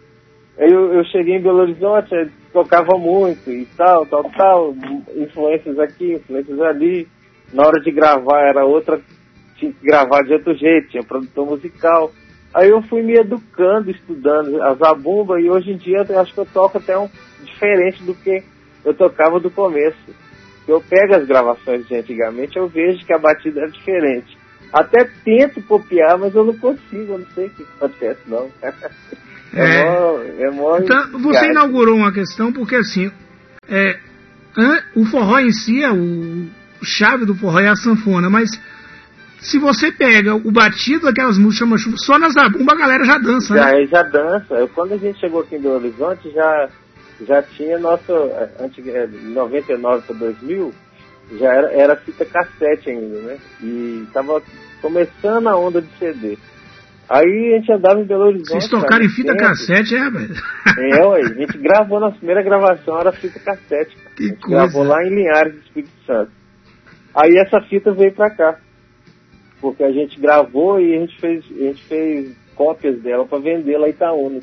eu, 0.58 0.94
eu 0.94 1.03
cheguei 1.06 1.36
em 1.36 1.41
Belo 1.41 1.60
Horizonte, 1.60 2.32
tocava 2.53 2.98
muito 2.98 3.50
e 3.50 3.65
tal, 3.77 4.06
tal, 4.06 4.24
tal, 4.32 4.75
influências 5.15 5.77
aqui, 5.80 6.13
influências 6.13 6.60
ali. 6.62 7.08
Na 7.53 7.63
hora 7.68 7.82
de 7.82 7.91
gravar 7.91 8.48
era 8.48 8.63
outra, 8.65 9.00
tinha 9.58 9.74
que 9.74 9.86
gravar 9.86 10.22
de 10.24 10.34
outro 10.34 10.56
jeito, 10.56 10.89
tinha 10.89 11.03
produtor 11.03 11.46
musical. 11.46 12.12
Aí 12.53 12.70
eu 12.70 12.82
fui 12.84 13.01
me 13.01 13.13
educando, 13.13 13.91
estudando 13.91 14.62
a 14.62 14.74
zabumba 14.75 15.39
e 15.39 15.50
hoje 15.50 15.72
em 15.72 15.77
dia 15.77 16.06
eu 16.08 16.20
acho 16.20 16.34
que 16.34 16.39
eu 16.39 16.48
toco 16.53 16.77
até 16.77 16.98
um 16.98 17.10
diferente 17.44 18.03
do 18.03 18.13
que 18.13 18.44
eu 18.86 18.94
tocava 18.94 19.39
do 19.39 19.50
começo 19.50 19.98
eu 20.68 20.82
pego 20.82 21.15
as 21.15 21.27
gravações 21.27 21.88
de 21.88 21.96
antigamente, 21.96 22.58
eu 22.58 22.68
vejo 22.68 23.06
que 23.06 23.13
a 23.13 23.20
batida 23.20 23.62
é 23.62 23.68
diferente. 23.68 24.38
Até 24.72 25.10
tento 25.25 25.62
copiar, 25.63 26.18
mas 26.18 26.34
eu 26.34 26.46
não 26.46 26.58
consigo, 26.58 27.13
eu 27.13 27.20
não 27.20 27.27
sei 27.34 27.48
o 27.48 27.50
que 27.50 27.63
acontece, 27.63 28.22
não. 28.27 28.50
É, 29.53 30.44
é, 30.44 30.50
mó, 30.50 30.77
é 30.77 30.80
então, 30.80 31.20
você 31.20 31.48
inaugurou 31.48 31.98
uma 31.98 32.13
questão 32.13 32.53
porque 32.53 32.74
assim, 32.74 33.12
é, 33.68 34.00
o 34.96 35.03
forró 35.03 35.39
em 35.39 35.51
si, 35.51 35.84
é 35.84 35.91
o, 35.91 36.48
chave 36.84 37.25
do 37.25 37.36
forró 37.36 37.60
é 37.60 37.68
a 37.68 37.75
sanfona, 37.75 38.30
mas 38.30 38.50
se 39.39 39.58
você 39.58 39.91
pega 39.91 40.36
o 40.36 40.51
batido 40.51 41.06
daquelas 41.06 41.38
músicas 41.38 41.82
chama 41.82 41.98
só 41.98 42.20
na 42.20 42.30
zabumba 42.30 42.74
a 42.74 42.77
galera 42.77 43.03
já 43.03 43.18
dança, 43.18 43.56
já, 43.56 43.65
né? 43.65 43.86
Já 43.88 44.03
dança. 44.03 44.53
Eu, 44.56 44.68
quando 44.70 44.94
a 44.94 44.98
gente 44.98 45.20
chegou 45.20 45.41
aqui 45.41 45.56
em 45.56 45.62
Belo 45.62 45.75
Horizonte, 45.75 46.30
já 46.32 46.70
já 47.25 47.42
tinha 47.44 47.78
nosso, 47.78 48.12
antiga, 48.60 49.08
99 49.08 50.06
para 50.06 50.16
2000, 50.16 50.74
já 51.38 51.54
era, 51.54 51.72
era 51.72 51.96
fita 51.96 52.25
cassete 52.25 52.90
ainda, 52.90 53.20
né? 53.22 53.38
E 53.62 54.06
tava 54.13 54.42
começando 54.82 55.48
a 55.48 55.58
onda 55.58 55.82
de 55.82 55.90
CD. 55.98 56.38
Aí 57.10 57.54
a 57.54 57.58
gente 57.58 57.72
andava 57.72 58.00
em 58.00 58.06
Belo 58.06 58.25
Horizonte. 58.25 58.51
Vocês 58.51 58.70
tocaram 58.70 59.04
em 59.04 59.10
fita 59.10 59.36
cassete, 59.36 59.96
é, 59.96 60.10
velho? 60.10 60.34
É, 60.78 61.06
ué, 61.06 61.22
a 61.22 61.34
gente 61.34 61.58
gravou 61.58 62.00
na 62.00 62.12
primeira 62.12 62.42
gravação, 62.42 62.98
era 62.98 63.12
fita 63.12 63.40
cassete. 63.40 63.98
Que 64.16 64.24
a 64.24 64.28
gente 64.28 64.40
coisa. 64.40 64.56
gravou 64.56 64.84
lá 64.84 65.04
em 65.04 65.10
Linhares, 65.10 65.56
Espírito 65.56 65.92
Santo. 66.06 66.32
Aí 67.13 67.38
essa 67.38 67.60
fita 67.62 67.92
veio 67.92 68.13
pra 68.13 68.30
cá. 68.30 68.58
Porque 69.60 69.84
a 69.84 69.92
gente 69.92 70.20
gravou 70.20 70.80
e 70.80 70.96
a 70.96 71.00
gente 71.01 71.20
fez, 71.20 71.46
a 71.51 71.63
gente 71.66 71.84
fez 71.84 72.36
cópias 72.56 73.01
dela 73.01 73.25
para 73.25 73.40
vender 73.40 73.78
lá 73.78 73.88
em 73.88 73.92
Itaúna. 73.92 74.40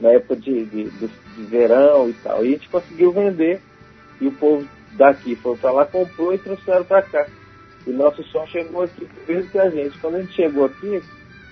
Na 0.00 0.10
época 0.10 0.36
de, 0.36 0.64
de, 0.64 0.90
de, 0.90 1.08
de 1.08 1.42
verão 1.44 2.08
e 2.08 2.12
tal. 2.14 2.44
E 2.44 2.48
a 2.48 2.50
gente 2.52 2.68
conseguiu 2.68 3.12
vender. 3.12 3.60
E 4.20 4.26
o 4.26 4.32
povo 4.32 4.66
daqui 4.92 5.34
foi 5.36 5.56
para 5.56 5.72
lá, 5.72 5.86
comprou 5.86 6.32
e 6.32 6.38
trouxeram 6.38 6.84
para 6.84 7.02
cá. 7.02 7.26
E 7.86 7.90
nosso 7.90 8.22
som 8.24 8.46
chegou 8.46 8.82
aqui 8.82 9.06
primeiro 9.06 9.48
que 9.48 9.58
a 9.58 9.70
gente. 9.70 9.98
Quando 9.98 10.16
a 10.16 10.20
gente 10.22 10.34
chegou 10.34 10.64
aqui, 10.64 11.02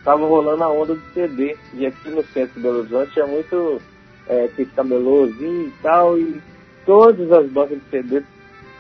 tava 0.05 0.27
rolando 0.27 0.63
a 0.65 0.71
onda 0.71 0.95
do 0.95 1.13
CD. 1.13 1.57
E 1.75 1.87
aqui 1.87 2.11
no 2.11 2.25
centro 2.25 2.55
de 2.55 2.61
Belo 2.61 2.79
Horizonte 2.81 3.13
tinha 3.13 3.27
muito 3.27 3.81
é, 4.29 4.49
camelôzinho 4.75 5.69
e 5.69 5.73
tal. 5.83 6.19
E 6.19 6.41
todas 6.87 7.31
as 7.31 7.51
bancas 7.51 7.79
de 7.79 7.91
CD, 7.91 8.23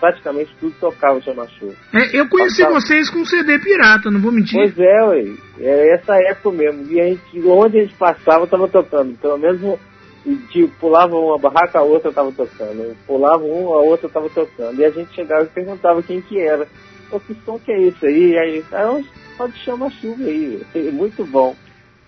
praticamente 0.02 0.52
tudo 0.58 0.74
tocava 0.80 1.20
Chama 1.20 1.46
Show. 1.46 1.72
É, 1.94 2.18
eu 2.18 2.28
conheci 2.28 2.60
Passava... 2.60 2.80
vocês 2.80 3.08
com 3.08 3.24
CD 3.24 3.56
pirata, 3.60 4.10
não 4.10 4.20
vou 4.20 4.32
mentir. 4.32 4.58
Pois 4.58 4.76
é, 4.76 5.04
ué. 5.04 5.32
É 5.60 5.94
essa 5.94 6.16
época 6.16 6.50
mesmo. 6.50 6.90
E 6.90 7.00
a 7.00 7.04
gente, 7.04 7.40
onde 7.46 7.78
a 7.78 7.82
gente 7.82 7.94
passava, 7.94 8.44
tava 8.48 8.66
tocando. 8.66 9.16
Pelo 9.16 9.38
menos 9.38 9.78
e 10.26 10.36
tipo, 10.48 10.68
pulava 10.80 11.16
uma 11.16 11.38
barraca, 11.38 11.78
a 11.78 11.82
outra 11.82 12.12
tava 12.12 12.32
tocando. 12.32 12.96
Pulava 13.06 13.44
um, 13.44 13.72
a 13.74 13.78
outra 13.78 14.08
tava 14.08 14.28
tocando. 14.28 14.80
E 14.80 14.84
a 14.84 14.90
gente 14.90 15.14
chegava 15.14 15.44
e 15.44 15.48
perguntava 15.48 16.02
quem 16.02 16.20
que 16.20 16.40
era. 16.40 16.66
Pô, 17.08 17.20
que 17.20 17.34
som 17.44 17.60
que 17.60 17.70
é 17.70 17.80
esse 17.82 18.04
aí? 18.04 18.36
Aí, 18.36 18.64
ah, 18.72 19.00
pode 19.38 19.56
chamar 19.58 19.90
chuva 19.92 20.24
aí, 20.24 20.60
muito 20.92 21.24
bom. 21.26 21.54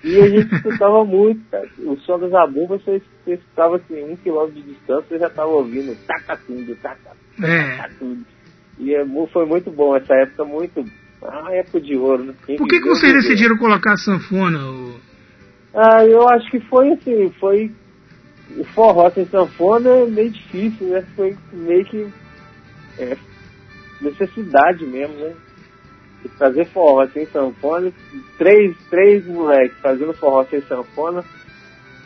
E 0.03 0.19
a 0.19 0.29
gente 0.29 0.51
escutava 0.57 1.05
muito, 1.05 1.41
cara. 1.49 1.69
O 1.79 1.97
som 1.99 2.19
das 2.19 2.35
abumbas, 2.35 2.83
você, 2.83 3.01
você 3.25 3.35
escutava 3.35 3.77
assim, 3.77 4.03
um 4.05 4.17
quilômetro 4.17 4.61
de 4.61 4.73
distância, 4.73 5.07
você 5.09 5.19
já 5.19 5.31
tava 5.31 5.49
ouvindo 5.49 5.97
tacatundo, 6.07 6.77
tacatundo, 6.77 7.15
é. 7.43 7.89
E 8.79 8.95
é, 8.95 9.05
foi 9.33 9.47
muito 9.47 9.71
bom, 9.71 9.97
essa 9.97 10.15
época 10.15 10.45
muito. 10.45 10.85
Ah, 11.23 11.53
época 11.53 11.81
de 11.81 11.97
ouro, 11.97 12.25
né? 12.25 12.35
Por 12.59 12.69
que, 12.69 12.81
que 12.81 12.89
vocês 12.89 13.15
decidiram 13.15 13.57
colocar 13.57 13.97
sanfona? 13.97 14.59
Ah, 15.73 16.05
eu 16.05 16.29
acho 16.29 16.51
que 16.51 16.61
foi 16.61 16.93
assim, 16.93 17.33
foi 17.41 17.73
o 18.57 18.65
forró 18.65 19.11
sem 19.11 19.25
sanfona 19.27 19.89
é 19.89 20.07
meio 20.07 20.31
difícil, 20.31 20.89
né? 20.89 21.03
Foi 21.17 21.37
meio 21.53 21.85
que 21.85 22.07
é, 22.99 23.17
necessidade 24.01 24.85
mesmo, 24.87 25.15
né? 25.17 25.35
E 26.25 26.29
fazer 26.29 26.67
forró 26.67 27.07
sem 27.09 27.27
sanfona, 27.27 27.93
três, 28.39 28.77
três 28.91 29.27
moleques 29.27 29.79
fazendo 29.79 30.13
forró 30.15 30.45
sem 30.45 30.61
sanfona, 30.63 31.25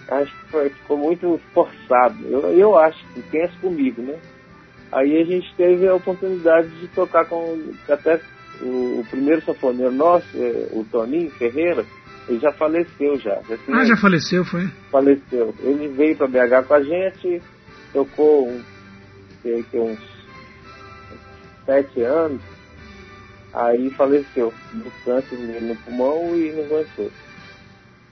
acho 0.09 0.33
que 0.33 0.50
foi, 0.50 0.71
ficou 0.71 0.97
muito 0.97 1.41
forçado. 1.53 2.17
Eu, 2.27 2.41
eu 2.53 2.79
acho, 2.79 2.99
que 3.15 3.23
pensa 3.23 3.53
comigo, 3.61 4.03
né? 4.03 4.19
Aí 4.91 5.21
a 5.21 5.25
gente 5.25 5.55
teve 5.55 5.87
a 5.87 5.95
oportunidade 5.95 6.69
de 6.81 6.88
tocar 6.88 7.27
com 7.27 7.59
até 7.88 8.21
o, 8.62 9.00
o 9.00 9.07
primeiro 9.11 9.43
sanfoneiro 9.43 9.93
nosso, 9.93 10.27
é, 10.35 10.69
o 10.73 10.85
Toninho 10.91 11.31
Ferreira, 11.33 11.85
ele 12.29 12.38
já 12.38 12.53
faleceu 12.53 13.19
já. 13.19 13.41
já 13.49 13.57
ah, 13.69 13.85
já 13.85 13.97
faleceu, 13.97 14.45
foi? 14.45 14.67
Faleceu. 14.91 15.55
Ele 15.61 15.88
veio 15.88 16.17
para 16.17 16.27
BH 16.27 16.67
com 16.67 16.75
a 16.75 16.83
gente, 16.83 17.43
tocou 17.93 18.49
um, 18.49 18.62
sei 19.43 19.62
que 19.65 19.79
uns 19.79 19.99
sete 21.65 22.03
anos, 22.03 22.41
aí 23.53 23.91
faleceu 23.91 24.53
do 24.73 24.91
câncer 25.05 25.37
no 25.37 25.77
pulmão 25.77 26.35
e 26.35 26.53
não 26.53 26.65
aguentou. 26.65 27.11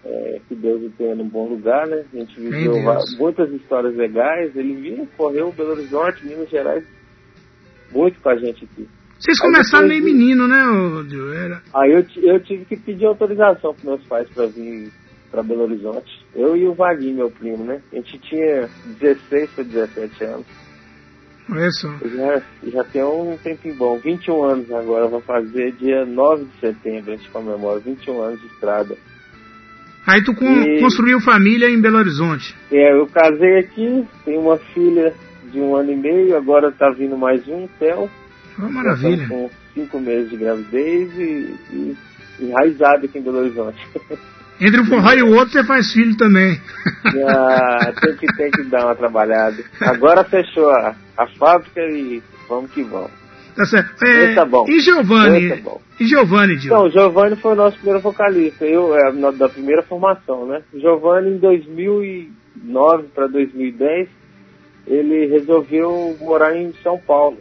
É, 0.08 0.40
que 0.46 0.54
Deus 0.54 0.84
o 0.84 0.90
tenha 0.90 1.16
num 1.16 1.28
bom 1.28 1.48
lugar, 1.48 1.86
né? 1.88 2.04
A 2.12 2.16
gente 2.16 2.38
viveu 2.38 2.74
muitas 3.18 3.50
histórias 3.52 3.96
legais. 3.96 4.54
Ele 4.54 4.74
vinha, 4.76 5.06
correu 5.16 5.52
Belo 5.52 5.72
Horizonte, 5.72 6.24
Minas 6.24 6.48
Gerais, 6.48 6.84
muito 7.90 8.20
com 8.20 8.28
a 8.28 8.36
gente 8.36 8.64
aqui. 8.64 8.88
Vocês 9.18 9.40
começaram 9.40 9.88
meio 9.88 10.04
menino, 10.04 10.46
né, 10.46 10.62
Dio? 11.08 11.32
Era... 11.32 11.60
Aí 11.74 11.90
eu, 11.90 12.06
eu 12.22 12.40
tive 12.40 12.66
que 12.66 12.76
pedir 12.76 13.06
autorização 13.06 13.74
para 13.74 13.90
meus 13.90 14.06
pais 14.06 14.28
para 14.30 14.46
vir 14.46 14.92
para 15.30 15.42
Belo 15.42 15.62
Horizonte. 15.62 16.24
Eu 16.34 16.56
e 16.56 16.66
o 16.68 16.74
Vaguinho, 16.74 17.16
meu 17.16 17.30
primo, 17.30 17.64
né? 17.64 17.80
A 17.92 17.96
gente 17.96 18.18
tinha 18.20 18.68
16 19.00 19.50
para 19.50 19.64
17 19.64 20.24
anos. 20.24 20.46
Olha 21.50 21.70
só. 21.70 21.88
Já, 22.04 22.42
já 22.64 22.84
tem 22.84 23.04
um 23.04 23.36
tempinho 23.38 23.74
bom, 23.76 23.98
21 23.98 24.42
anos 24.42 24.72
agora, 24.72 25.06
vou 25.06 25.20
fazer 25.20 25.72
dia 25.72 26.04
9 26.04 26.44
de 26.44 26.60
setembro, 26.60 27.12
a 27.12 27.16
gente 27.16 27.30
comemora 27.30 27.78
21 27.80 28.20
anos 28.20 28.40
de 28.40 28.46
estrada. 28.46 28.96
Aí 30.06 30.22
tu 30.22 30.34
com, 30.34 30.46
e... 30.46 30.80
construiu 30.80 31.20
família 31.20 31.68
em 31.68 31.80
Belo 31.80 31.98
Horizonte? 31.98 32.54
É, 32.70 32.92
eu 32.92 33.06
casei 33.08 33.58
aqui, 33.58 34.06
tenho 34.24 34.40
uma 34.40 34.56
filha 34.56 35.12
de 35.50 35.58
um 35.60 35.74
ano 35.74 35.90
e 35.90 35.96
meio, 35.96 36.36
agora 36.36 36.70
tá 36.70 36.90
vindo 36.90 37.16
mais 37.16 37.46
um, 37.48 37.66
Theo. 37.78 38.08
Uma 38.58 38.70
maravilha. 38.70 39.26
Com 39.28 39.50
cinco 39.74 39.98
meses 40.00 40.30
de 40.30 40.36
gravidez 40.36 41.12
e, 41.18 41.54
e 41.72 41.96
enraizado 42.40 43.06
aqui 43.06 43.18
em 43.18 43.22
Belo 43.22 43.38
Horizonte. 43.38 43.78
Entre 44.58 44.80
um 44.80 44.86
forró 44.86 45.12
e 45.12 45.22
o 45.22 45.34
outro 45.34 45.52
você 45.52 45.64
faz 45.64 45.92
filho 45.92 46.16
também. 46.16 46.60
Ah, 47.28 47.92
tem 48.00 48.16
que, 48.16 48.26
tem 48.36 48.50
que 48.50 48.64
dar 48.64 48.86
uma 48.86 48.94
trabalhada. 48.94 49.56
Agora 49.80 50.24
fechou 50.24 50.68
a, 50.70 50.94
a 51.16 51.26
fábrica 51.38 51.80
e 51.80 52.22
vamos 52.48 52.70
que 52.72 52.82
vamos. 52.82 53.25
Tá 53.56 53.64
certo. 53.64 54.04
É, 54.04 54.34
tá 54.34 54.44
bom. 54.44 54.66
E 54.68 54.80
Giovanni? 54.80 55.48
Tá 55.48 55.56
bom. 55.62 55.80
E 55.98 56.06
Giovanni, 56.06 56.58
Gil? 56.58 56.66
Então, 56.66 56.86
o 56.86 56.90
Giovanni 56.90 57.36
foi 57.36 57.52
o 57.52 57.56
nosso 57.56 57.76
primeiro 57.76 58.00
vocalista, 58.00 58.66
eu, 58.66 58.94
é, 58.94 59.12
da 59.32 59.48
primeira 59.48 59.82
formação, 59.82 60.46
né? 60.46 60.62
Giovanni, 60.74 61.30
em 61.30 61.38
2009 61.38 63.04
para 63.14 63.26
2010, 63.26 64.08
ele 64.86 65.26
resolveu 65.26 66.16
morar 66.20 66.54
em 66.54 66.72
São 66.82 66.98
Paulo. 66.98 67.38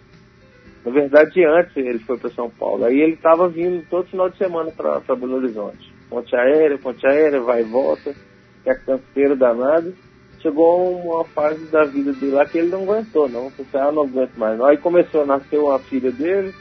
Na 0.85 0.91
verdade, 0.91 1.43
antes 1.43 1.75
ele 1.75 1.99
foi 1.99 2.17
para 2.17 2.29
São 2.29 2.49
Paulo. 2.49 2.85
Aí 2.85 3.01
ele 3.01 3.13
estava 3.13 3.49
vindo 3.49 3.83
todo 3.89 4.07
final 4.07 4.29
de 4.29 4.37
semana 4.37 4.71
para 4.71 5.15
Belo 5.15 5.35
Horizonte. 5.35 5.93
Ponte 6.09 6.33
aérea, 6.35 6.77
ponte 6.77 7.05
aérea, 7.05 7.41
vai 7.41 7.61
e 7.61 7.65
volta, 7.65 8.15
é 8.65 8.73
canseiro 8.73 9.35
danado. 9.35 9.93
Chegou 10.45 10.95
uma 10.99 11.25
fase 11.25 11.65
da 11.71 11.85
vida 11.85 12.13
dele 12.13 12.33
lá 12.33 12.45
que 12.45 12.59
ele 12.59 12.69
não 12.69 12.83
aguentou, 12.83 13.27
não. 13.27 13.49
Você 13.49 13.77
ah, 13.77 13.91
não 13.91 14.03
aguento 14.03 14.35
mais. 14.37 14.61
Aí 14.61 14.77
começou, 14.77 15.25
nasceu 15.25 15.65
uma 15.65 15.79
filha 15.79 16.11
dele, 16.11 16.53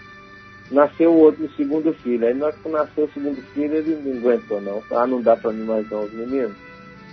nasceu 0.71 1.13
o 1.13 1.19
outro, 1.19 1.47
segundo 1.55 1.93
filho. 1.93 2.27
Aí 2.27 2.33
na 2.33 2.51
que 2.51 2.67
nasceu 2.71 3.05
o 3.05 3.13
segundo 3.13 3.43
filho, 3.53 3.75
ele 3.75 3.95
não 4.03 4.17
aguentou, 4.17 4.59
não. 4.63 4.83
Ah, 4.91 5.07
não 5.07 5.21
dá 5.21 5.37
para 5.37 5.53
mim 5.53 5.67
mais 5.67 5.91
não, 5.91 6.03
os 6.03 6.13
meninos. 6.15 6.57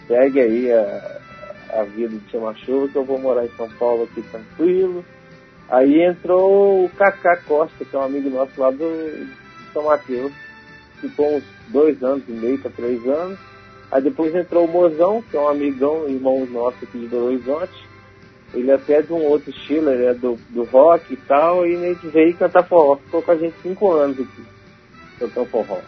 Segue 0.07 0.39
aí 0.39 0.71
a, 0.71 1.19
a 1.73 1.83
vida 1.83 2.15
de 2.15 2.31
Chama 2.31 2.55
Chuva, 2.55 2.87
que 2.87 2.95
eu 2.95 3.03
vou 3.03 3.19
morar 3.19 3.43
em 3.43 3.51
São 3.57 3.69
Paulo 3.71 4.03
aqui 4.03 4.21
tranquilo 4.21 5.03
Aí 5.71 6.01
entrou 6.03 6.85
o 6.85 6.89
Cacá 6.89 7.35
Costa, 7.35 7.83
que 7.83 7.93
é 7.93 7.99
um 7.99 8.03
amigo 8.03 8.29
nosso 8.29 8.59
lá 8.59 8.71
do 8.71 9.27
São 9.73 9.83
Mateus. 9.83 10.31
Ficou 11.01 11.35
uns 11.35 11.43
dois 11.67 12.01
anos 12.01 12.23
e 12.29 12.31
meio 12.31 12.59
para 12.59 12.71
três 12.71 13.05
anos. 13.07 13.37
Aí 13.91 14.01
depois 14.01 14.33
entrou 14.33 14.65
o 14.65 14.71
Mozão, 14.71 15.21
que 15.21 15.35
é 15.35 15.39
um 15.39 15.49
amigão, 15.49 16.07
irmão 16.07 16.45
nosso 16.45 16.77
aqui 16.83 16.97
de 16.97 17.07
Belo 17.07 17.25
Horizonte. 17.25 17.73
Ele 18.53 18.71
é 18.71 18.75
até 18.75 19.01
de 19.01 19.11
um 19.11 19.23
outro 19.23 19.49
estilo, 19.49 19.89
ele 19.89 20.05
é 20.05 20.13
do, 20.13 20.37
do 20.49 20.63
rock 20.63 21.13
e 21.13 21.17
tal, 21.17 21.65
e 21.65 21.73
ele 21.73 21.95
veio 22.03 22.35
cantar 22.37 22.63
forró. 22.63 22.97
Ficou 22.97 23.21
com 23.21 23.31
a 23.31 23.35
gente 23.35 23.55
cinco 23.61 23.91
anos 23.91 24.19
aqui, 24.19 24.43
cantando 25.19 25.47
forró. 25.47 25.79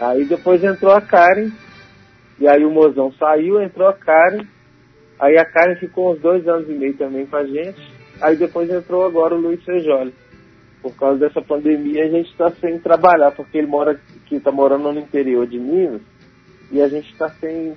Aí 0.00 0.24
depois 0.24 0.62
entrou 0.62 0.92
a 0.92 1.00
Karen, 1.00 1.50
e 2.38 2.48
aí 2.48 2.64
o 2.64 2.70
Mozão 2.70 3.12
saiu, 3.12 3.62
entrou 3.62 3.88
a 3.88 3.92
Karen. 3.92 4.44
Aí 5.18 5.36
a 5.38 5.44
Karen 5.44 5.76
ficou 5.76 6.12
uns 6.12 6.20
dois 6.20 6.46
anos 6.48 6.68
e 6.68 6.72
meio 6.72 6.96
também 6.96 7.26
com 7.26 7.36
a 7.36 7.44
gente. 7.44 7.80
Aí 8.20 8.36
depois 8.36 8.68
entrou 8.70 9.06
agora 9.06 9.34
o 9.34 9.40
Luiz 9.40 9.62
Fejoli. 9.64 10.12
Por 10.82 10.94
causa 10.96 11.18
dessa 11.18 11.40
pandemia 11.40 12.04
a 12.04 12.08
gente 12.08 12.30
está 12.30 12.50
sem 12.60 12.78
trabalhar, 12.78 13.30
porque 13.30 13.58
ele 13.58 13.66
mora 13.66 13.92
aqui, 13.92 14.36
está 14.36 14.50
morando 14.50 14.92
no 14.92 15.00
interior 15.00 15.46
de 15.46 15.58
Minas, 15.58 16.02
e 16.74 16.82
a 16.82 16.88
gente 16.88 17.10
está 17.12 17.28
sem 17.40 17.74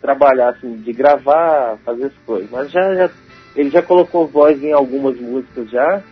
trabalhar, 0.00 0.48
assim, 0.50 0.76
de 0.76 0.92
gravar, 0.92 1.76
fazer 1.84 2.06
as 2.06 2.14
coisas. 2.26 2.50
Mas 2.50 2.70
já, 2.70 2.94
já, 2.94 3.10
ele 3.54 3.68
já 3.70 3.82
colocou 3.82 4.26
voz 4.26 4.62
em 4.62 4.72
algumas 4.72 5.18
músicas 5.20 5.70
já, 5.70 6.02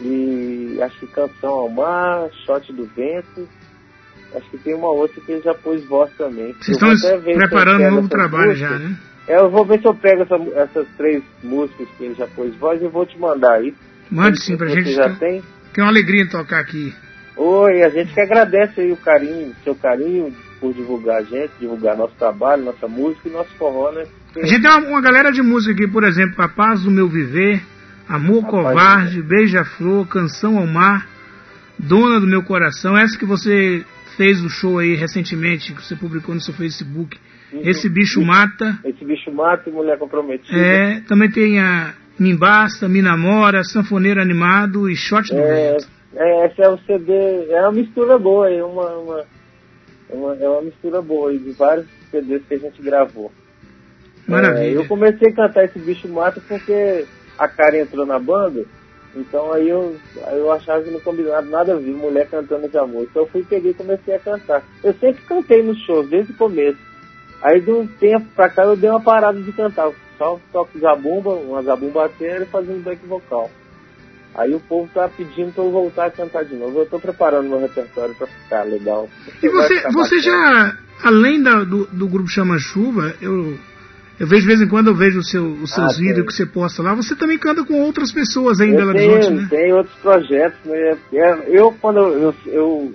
e 0.00 0.78
acho 0.82 0.98
que 0.98 1.06
Canção 1.06 1.50
ao 1.50 1.68
Mar, 1.68 2.28
Shot 2.44 2.72
do 2.72 2.84
Vento, 2.86 3.48
acho 4.34 4.50
que 4.50 4.58
tem 4.58 4.74
uma 4.74 4.90
outra 4.90 5.20
que 5.20 5.30
ele 5.32 5.42
já 5.42 5.54
pôs 5.54 5.84
voz 5.86 6.10
também. 6.16 6.52
Vocês 6.60 6.76
estão 6.80 7.20
preparando 7.22 7.82
um 7.84 7.90
novo 7.96 8.08
trabalho 8.08 8.48
músicas. 8.50 8.70
já, 8.70 8.78
né? 8.78 8.96
É, 9.28 9.38
eu 9.38 9.50
vou 9.50 9.64
ver 9.64 9.80
se 9.80 9.86
eu 9.86 9.94
pego 9.94 10.22
essa, 10.22 10.34
essas 10.60 10.88
três 10.96 11.22
músicas 11.44 11.86
que 11.96 12.04
ele 12.04 12.14
já 12.14 12.26
pôs 12.28 12.52
voz 12.56 12.82
e 12.82 12.88
vou 12.88 13.06
te 13.06 13.16
mandar 13.18 13.54
aí. 13.58 13.72
Mande 14.10 14.42
sim 14.42 14.56
pra 14.56 14.66
Você 14.68 14.82
gente. 14.82 14.92
já 14.94 15.14
tem? 15.16 15.42
Que 15.72 15.80
é 15.80 15.84
uma 15.84 15.90
alegria 15.90 16.28
tocar 16.28 16.58
aqui. 16.58 16.92
Oi, 17.36 17.82
a 17.82 17.88
gente 17.90 18.12
que 18.12 18.20
agradece 18.20 18.80
aí 18.80 18.90
o 18.90 18.96
carinho, 18.96 19.54
seu 19.62 19.74
carinho 19.76 20.34
por 20.60 20.74
divulgar 20.74 21.18
a 21.18 21.22
gente, 21.22 21.52
divulgar 21.58 21.96
nosso 21.96 22.14
trabalho, 22.16 22.64
nossa 22.64 22.86
música 22.86 23.28
e 23.28 23.32
nosso 23.32 23.50
forró, 23.56 23.90
né? 23.92 24.04
A 24.36 24.46
gente 24.46 24.62
tem 24.62 24.70
uma, 24.70 24.88
uma 24.88 25.00
galera 25.00 25.32
de 25.32 25.42
música 25.42 25.72
aqui, 25.72 25.90
por 25.90 26.04
exemplo, 26.04 26.34
A 26.42 26.48
Paz 26.48 26.82
do 26.82 26.90
Meu 26.90 27.08
Viver, 27.08 27.62
Amor 28.08 28.42
Rapaz, 28.42 28.50
Covarde, 28.50 29.22
Beija-Flor, 29.22 30.06
Canção 30.06 30.58
ao 30.58 30.66
Mar, 30.66 31.06
Dona 31.78 32.20
do 32.20 32.26
Meu 32.26 32.42
Coração, 32.42 32.96
essa 32.96 33.18
que 33.18 33.24
você 33.24 33.84
fez 34.16 34.44
o 34.44 34.50
show 34.50 34.78
aí 34.78 34.94
recentemente, 34.94 35.72
que 35.72 35.82
você 35.82 35.96
publicou 35.96 36.34
no 36.34 36.40
seu 36.40 36.52
Facebook. 36.52 37.16
Uhum. 37.52 37.62
Esse 37.64 37.88
bicho 37.88 38.20
mata. 38.20 38.78
Esse 38.84 39.04
bicho 39.04 39.32
mata 39.32 39.68
e 39.68 39.72
mulher 39.72 39.98
comprometida. 39.98 40.56
É, 40.56 41.00
também 41.08 41.30
tem 41.30 41.58
a 41.58 41.94
Me 42.18 42.36
Basta, 42.36 42.88
Me 42.88 43.00
Namora, 43.00 43.64
Sanfoneiro 43.64 44.20
Animado 44.20 44.90
e 44.90 44.94
Shot 44.94 45.32
do 45.32 45.40
é, 45.40 45.72
Vento. 45.72 45.88
É, 46.14 46.46
esse 46.46 46.62
é 46.62 46.68
o 46.68 46.78
CD, 46.78 47.50
é 47.50 47.62
uma 47.62 47.72
mistura 47.72 48.18
boa, 48.18 48.50
é 48.50 48.62
uma, 48.62 48.90
uma, 48.98 49.24
uma, 50.14 50.34
é 50.36 50.48
uma 50.48 50.62
mistura 50.62 51.00
boa 51.00 51.32
de 51.32 51.52
vários 51.52 51.86
CDs 52.10 52.42
que 52.46 52.54
a 52.54 52.58
gente 52.58 52.82
gravou. 52.82 53.30
Maravilha. 54.26 54.64
É, 54.64 54.76
eu 54.76 54.86
comecei 54.86 55.28
a 55.28 55.34
cantar 55.34 55.64
esse 55.64 55.78
bicho 55.78 56.08
mata 56.08 56.40
porque 56.46 57.06
a 57.38 57.48
cara 57.48 57.78
entrou 57.78 58.06
na 58.06 58.18
banda 58.18 58.64
então 59.14 59.52
aí 59.52 59.68
eu, 59.68 59.96
aí 60.24 60.38
eu 60.38 60.52
achava 60.52 60.82
que 60.82 60.90
não 60.90 61.00
combinava 61.00 61.42
nada 61.42 61.72
a 61.72 61.76
ver, 61.76 61.90
mulher 61.90 62.28
cantando 62.28 62.68
de 62.68 62.78
amor. 62.78 63.04
Então 63.04 63.22
eu 63.22 63.28
fui, 63.28 63.44
peguei 63.44 63.72
e 63.72 63.74
comecei 63.74 64.14
a 64.14 64.20
cantar. 64.20 64.62
Eu 64.82 64.92
sempre 64.94 65.22
cantei 65.24 65.62
nos 65.62 65.78
shows, 65.80 66.08
desde 66.08 66.32
o 66.32 66.36
começo. 66.36 66.78
Aí 67.42 67.60
de 67.60 67.70
um 67.70 67.86
tempo 67.86 68.26
pra 68.36 68.48
cá 68.48 68.64
eu 68.64 68.76
dei 68.76 68.88
uma 68.88 69.00
parada 69.00 69.40
de 69.40 69.52
cantar. 69.52 69.90
Só 70.16 70.38
toco 70.52 70.78
zabumba, 70.78 71.30
uma 71.30 71.62
zabumbateira 71.62 72.44
e 72.44 72.46
fazendo 72.46 72.78
um 72.78 72.82
back 72.82 73.04
vocal. 73.06 73.50
Aí 74.34 74.54
o 74.54 74.60
povo 74.60 74.88
tá 74.92 75.08
pedindo 75.08 75.52
pra 75.52 75.64
eu 75.64 75.70
voltar 75.70 76.06
a 76.06 76.10
cantar 76.10 76.44
de 76.44 76.54
novo. 76.54 76.78
Eu 76.78 76.86
tô 76.86 77.00
preparando 77.00 77.48
meu 77.48 77.60
repertório 77.60 78.14
pra 78.14 78.26
ficar 78.26 78.62
legal. 78.62 79.08
E 79.42 79.48
você, 79.48 79.88
você 79.90 80.20
já, 80.20 80.78
além 81.02 81.42
da, 81.42 81.64
do, 81.64 81.86
do 81.86 82.06
grupo 82.06 82.28
Chama 82.28 82.58
Chuva, 82.58 83.14
eu 83.20 83.58
eu 84.20 84.26
vejo 84.26 84.42
de 84.42 84.48
vez 84.48 84.60
em 84.60 84.68
quando 84.68 84.88
eu 84.88 84.94
vejo 84.94 85.22
seu, 85.22 85.46
os 85.46 85.72
seus 85.72 85.96
ah, 85.96 85.98
vídeos 85.98 86.26
que 86.26 86.32
você 86.34 86.44
posta 86.44 86.82
lá. 86.82 86.94
Você 86.94 87.16
também 87.16 87.38
canta 87.38 87.64
com 87.64 87.80
outras 87.80 88.12
pessoas 88.12 88.60
aí 88.60 88.68
em 88.68 88.76
Belo 88.76 88.90
Horizonte, 88.90 89.30
né? 89.30 89.46
Tem 89.48 89.72
outros 89.72 89.96
projetos, 89.96 90.60
né? 90.66 90.98
É, 91.14 91.44
eu, 91.48 91.74
quando 91.80 92.00
eu, 92.00 92.34
eu 92.44 92.94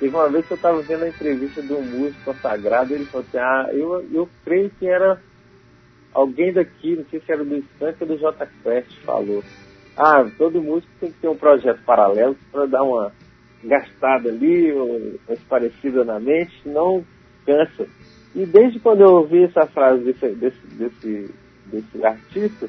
teve 0.00 0.16
uma 0.16 0.30
vez 0.30 0.46
que 0.46 0.54
eu 0.54 0.56
estava 0.56 0.80
vendo 0.80 1.04
a 1.04 1.08
entrevista 1.10 1.60
de 1.60 1.74
um 1.74 1.82
músico 1.82 2.24
consagrado, 2.24 2.94
ele 2.94 3.04
falou 3.04 3.26
assim, 3.28 3.38
ah, 3.38 3.68
eu, 3.70 4.06
eu 4.10 4.28
creio 4.46 4.70
que 4.78 4.86
era 4.86 5.20
alguém 6.14 6.54
daqui, 6.54 6.96
não 6.96 7.04
sei 7.10 7.20
se 7.20 7.30
era 7.30 7.44
do 7.44 7.56
Skank 7.56 7.96
ou 8.00 8.08
do 8.08 8.16
J 8.16 8.48
Quest, 8.62 9.04
falou. 9.04 9.44
Ah, 9.96 10.26
todo 10.36 10.62
músico 10.62 10.92
tem 11.00 11.10
que 11.10 11.18
ter 11.18 11.28
um 11.28 11.36
projeto 11.36 11.80
paralelo 11.84 12.36
para 12.52 12.66
dar 12.66 12.82
uma 12.82 13.12
gastada 13.64 14.28
ali, 14.28 14.72
ou 14.72 15.18
mais 15.26 15.40
parecida 15.44 16.04
na 16.04 16.20
mente, 16.20 16.52
não 16.66 17.04
cansa. 17.44 17.86
E 18.34 18.44
desde 18.44 18.78
quando 18.78 19.00
eu 19.00 19.14
ouvi 19.14 19.44
essa 19.44 19.66
frase 19.66 20.04
desse, 20.04 20.28
desse, 20.34 20.66
desse, 20.66 21.34
desse 21.66 22.04
artista, 22.04 22.68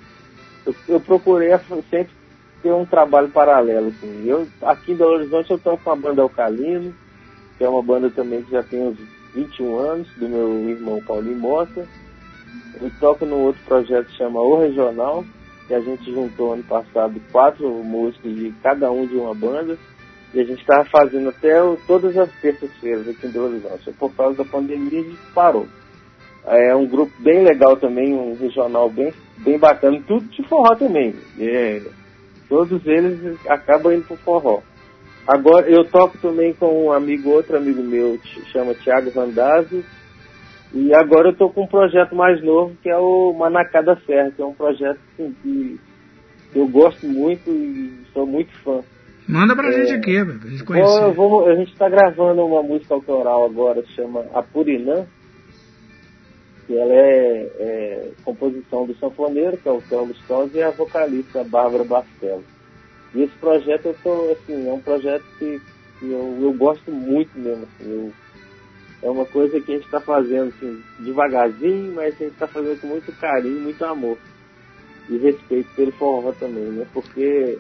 eu, 0.65 0.75
eu, 0.87 0.99
procurei 1.01 1.49
sempre 1.89 2.13
ter 2.61 2.71
um 2.71 2.85
trabalho 2.85 3.29
paralelo. 3.29 3.87
Assim. 3.89 4.25
Eu, 4.25 4.47
aqui 4.61 4.93
em 4.93 4.95
Belo 4.95 5.15
Horizonte 5.15 5.51
eu 5.51 5.57
estou 5.57 5.77
com 5.77 5.91
a 5.91 5.95
banda 5.95 6.21
Alcalino, 6.21 6.95
que 7.57 7.63
é 7.63 7.69
uma 7.69 7.83
banda 7.83 8.09
também 8.09 8.41
que 8.43 8.51
já 8.51 8.63
tem 8.63 8.81
uns 8.81 8.97
21 9.33 9.77
anos, 9.77 10.07
do 10.15 10.29
meu 10.29 10.69
irmão 10.69 11.03
Paulinho 11.05 11.37
Mota. 11.37 11.85
Eu 12.79 12.91
toco 12.99 13.25
num 13.25 13.43
outro 13.43 13.61
projeto 13.65 14.07
que 14.07 14.17
chama 14.17 14.39
O 14.39 14.59
Regional, 14.59 15.25
que 15.67 15.73
a 15.73 15.79
gente 15.81 16.11
juntou 16.11 16.53
ano 16.53 16.63
passado 16.63 17.21
quatro 17.31 17.67
músicos 17.83 18.33
de 18.33 18.51
cada 18.63 18.91
um 18.91 19.05
de 19.05 19.15
uma 19.15 19.35
banda. 19.35 19.77
E 20.33 20.39
a 20.39 20.43
gente 20.43 20.59
estava 20.59 20.83
fazendo 20.85 21.29
até 21.29 21.61
o, 21.61 21.77
todas 21.87 22.17
as 22.17 22.29
terças-feiras 22.41 23.07
aqui 23.07 23.27
em 23.27 23.31
Belo 23.31 23.45
Horizonte. 23.45 23.91
Por 23.97 24.13
causa 24.13 24.37
da 24.37 24.45
pandemia, 24.45 24.99
a 24.99 25.03
gente 25.03 25.17
parou. 25.33 25.67
É 26.45 26.75
um 26.75 26.87
grupo 26.87 27.11
bem 27.19 27.43
legal 27.43 27.75
também, 27.75 28.13
um 28.13 28.35
regional 28.35 28.89
bem, 28.89 29.13
bem 29.39 29.57
bacana, 29.59 30.01
tudo 30.07 30.25
de 30.27 30.43
forró 30.47 30.75
também. 30.75 31.13
É, 31.39 31.81
todos 32.47 32.85
eles 32.85 33.37
acabam 33.47 33.93
indo 33.93 34.05
pro 34.05 34.15
forró. 34.17 34.61
Agora, 35.27 35.69
eu 35.69 35.83
toco 35.83 36.17
também 36.19 36.53
com 36.53 36.85
um 36.85 36.91
amigo, 36.91 37.31
outro 37.31 37.57
amigo 37.57 37.83
meu, 37.83 38.17
chama 38.53 38.73
Thiago 38.73 39.09
Randazzi, 39.09 39.83
e 40.73 40.93
agora 40.93 41.29
eu 41.29 41.31
estou 41.31 41.49
com 41.49 41.63
um 41.63 41.67
projeto 41.67 42.15
mais 42.15 42.43
novo, 42.43 42.75
que 42.81 42.89
é 42.89 42.97
o 42.97 43.33
Manacá 43.33 43.81
da 43.81 43.95
Serra, 44.01 44.31
que 44.31 44.41
é 44.41 44.45
um 44.45 44.53
projeto 44.53 44.99
assim, 45.13 45.35
que 45.41 45.79
eu 46.53 46.67
gosto 46.67 47.05
muito 47.05 47.49
e 47.49 48.05
sou 48.13 48.25
muito 48.25 48.51
fã. 48.63 48.81
Manda 49.27 49.55
pra 49.55 49.67
é, 49.67 49.71
gente 49.71 49.93
aqui, 49.93 50.23
pra 50.23 50.49
gente 50.49 50.63
conhecer. 50.63 51.11
Vou, 51.13 51.47
a 51.47 51.55
gente 51.55 51.71
está 51.71 51.89
gravando 51.89 52.45
uma 52.45 52.63
música 52.63 52.93
autoral 52.93 53.45
agora, 53.45 53.83
chama 53.95 54.25
Apurinã, 54.33 55.05
que 56.65 56.77
ela 56.77 56.93
é, 56.93 57.51
é, 57.59 58.11
composição 58.23 58.85
do 58.85 58.95
sanfoneiro, 58.95 59.57
que 59.57 59.67
é 59.67 59.71
o 59.71 59.81
Theo 59.81 60.05
Lustosa, 60.05 60.57
e 60.57 60.63
a 60.63 60.71
vocalista 60.71 61.43
Bárbara 61.43 61.83
Bastello. 61.83 62.43
E 63.15 63.23
esse 63.23 63.33
projeto 63.37 63.87
eu 63.87 63.95
tô, 64.03 64.31
assim, 64.31 64.67
é 64.67 64.73
um 64.73 64.81
projeto 64.81 65.23
que, 65.39 65.61
que 65.99 66.11
eu, 66.11 66.37
eu 66.41 66.53
gosto 66.53 66.91
muito 66.91 67.37
mesmo. 67.37 67.63
Assim, 67.63 67.89
eu, 67.89 68.11
é 69.01 69.09
uma 69.09 69.25
coisa 69.25 69.59
que 69.59 69.71
a 69.71 69.75
gente 69.75 69.85
está 69.85 70.01
fazendo 70.01 70.49
assim, 70.49 70.81
devagarzinho, 70.99 71.93
mas 71.93 72.15
a 72.15 72.17
gente 72.17 72.33
está 72.33 72.47
fazendo 72.47 72.79
com 72.81 72.87
muito 72.87 73.11
carinho, 73.19 73.61
muito 73.61 73.83
amor. 73.85 74.17
E 75.09 75.17
respeito 75.17 75.69
pelo 75.75 75.91
forró 75.93 76.31
também, 76.33 76.65
né? 76.65 76.85
Porque 76.93 77.59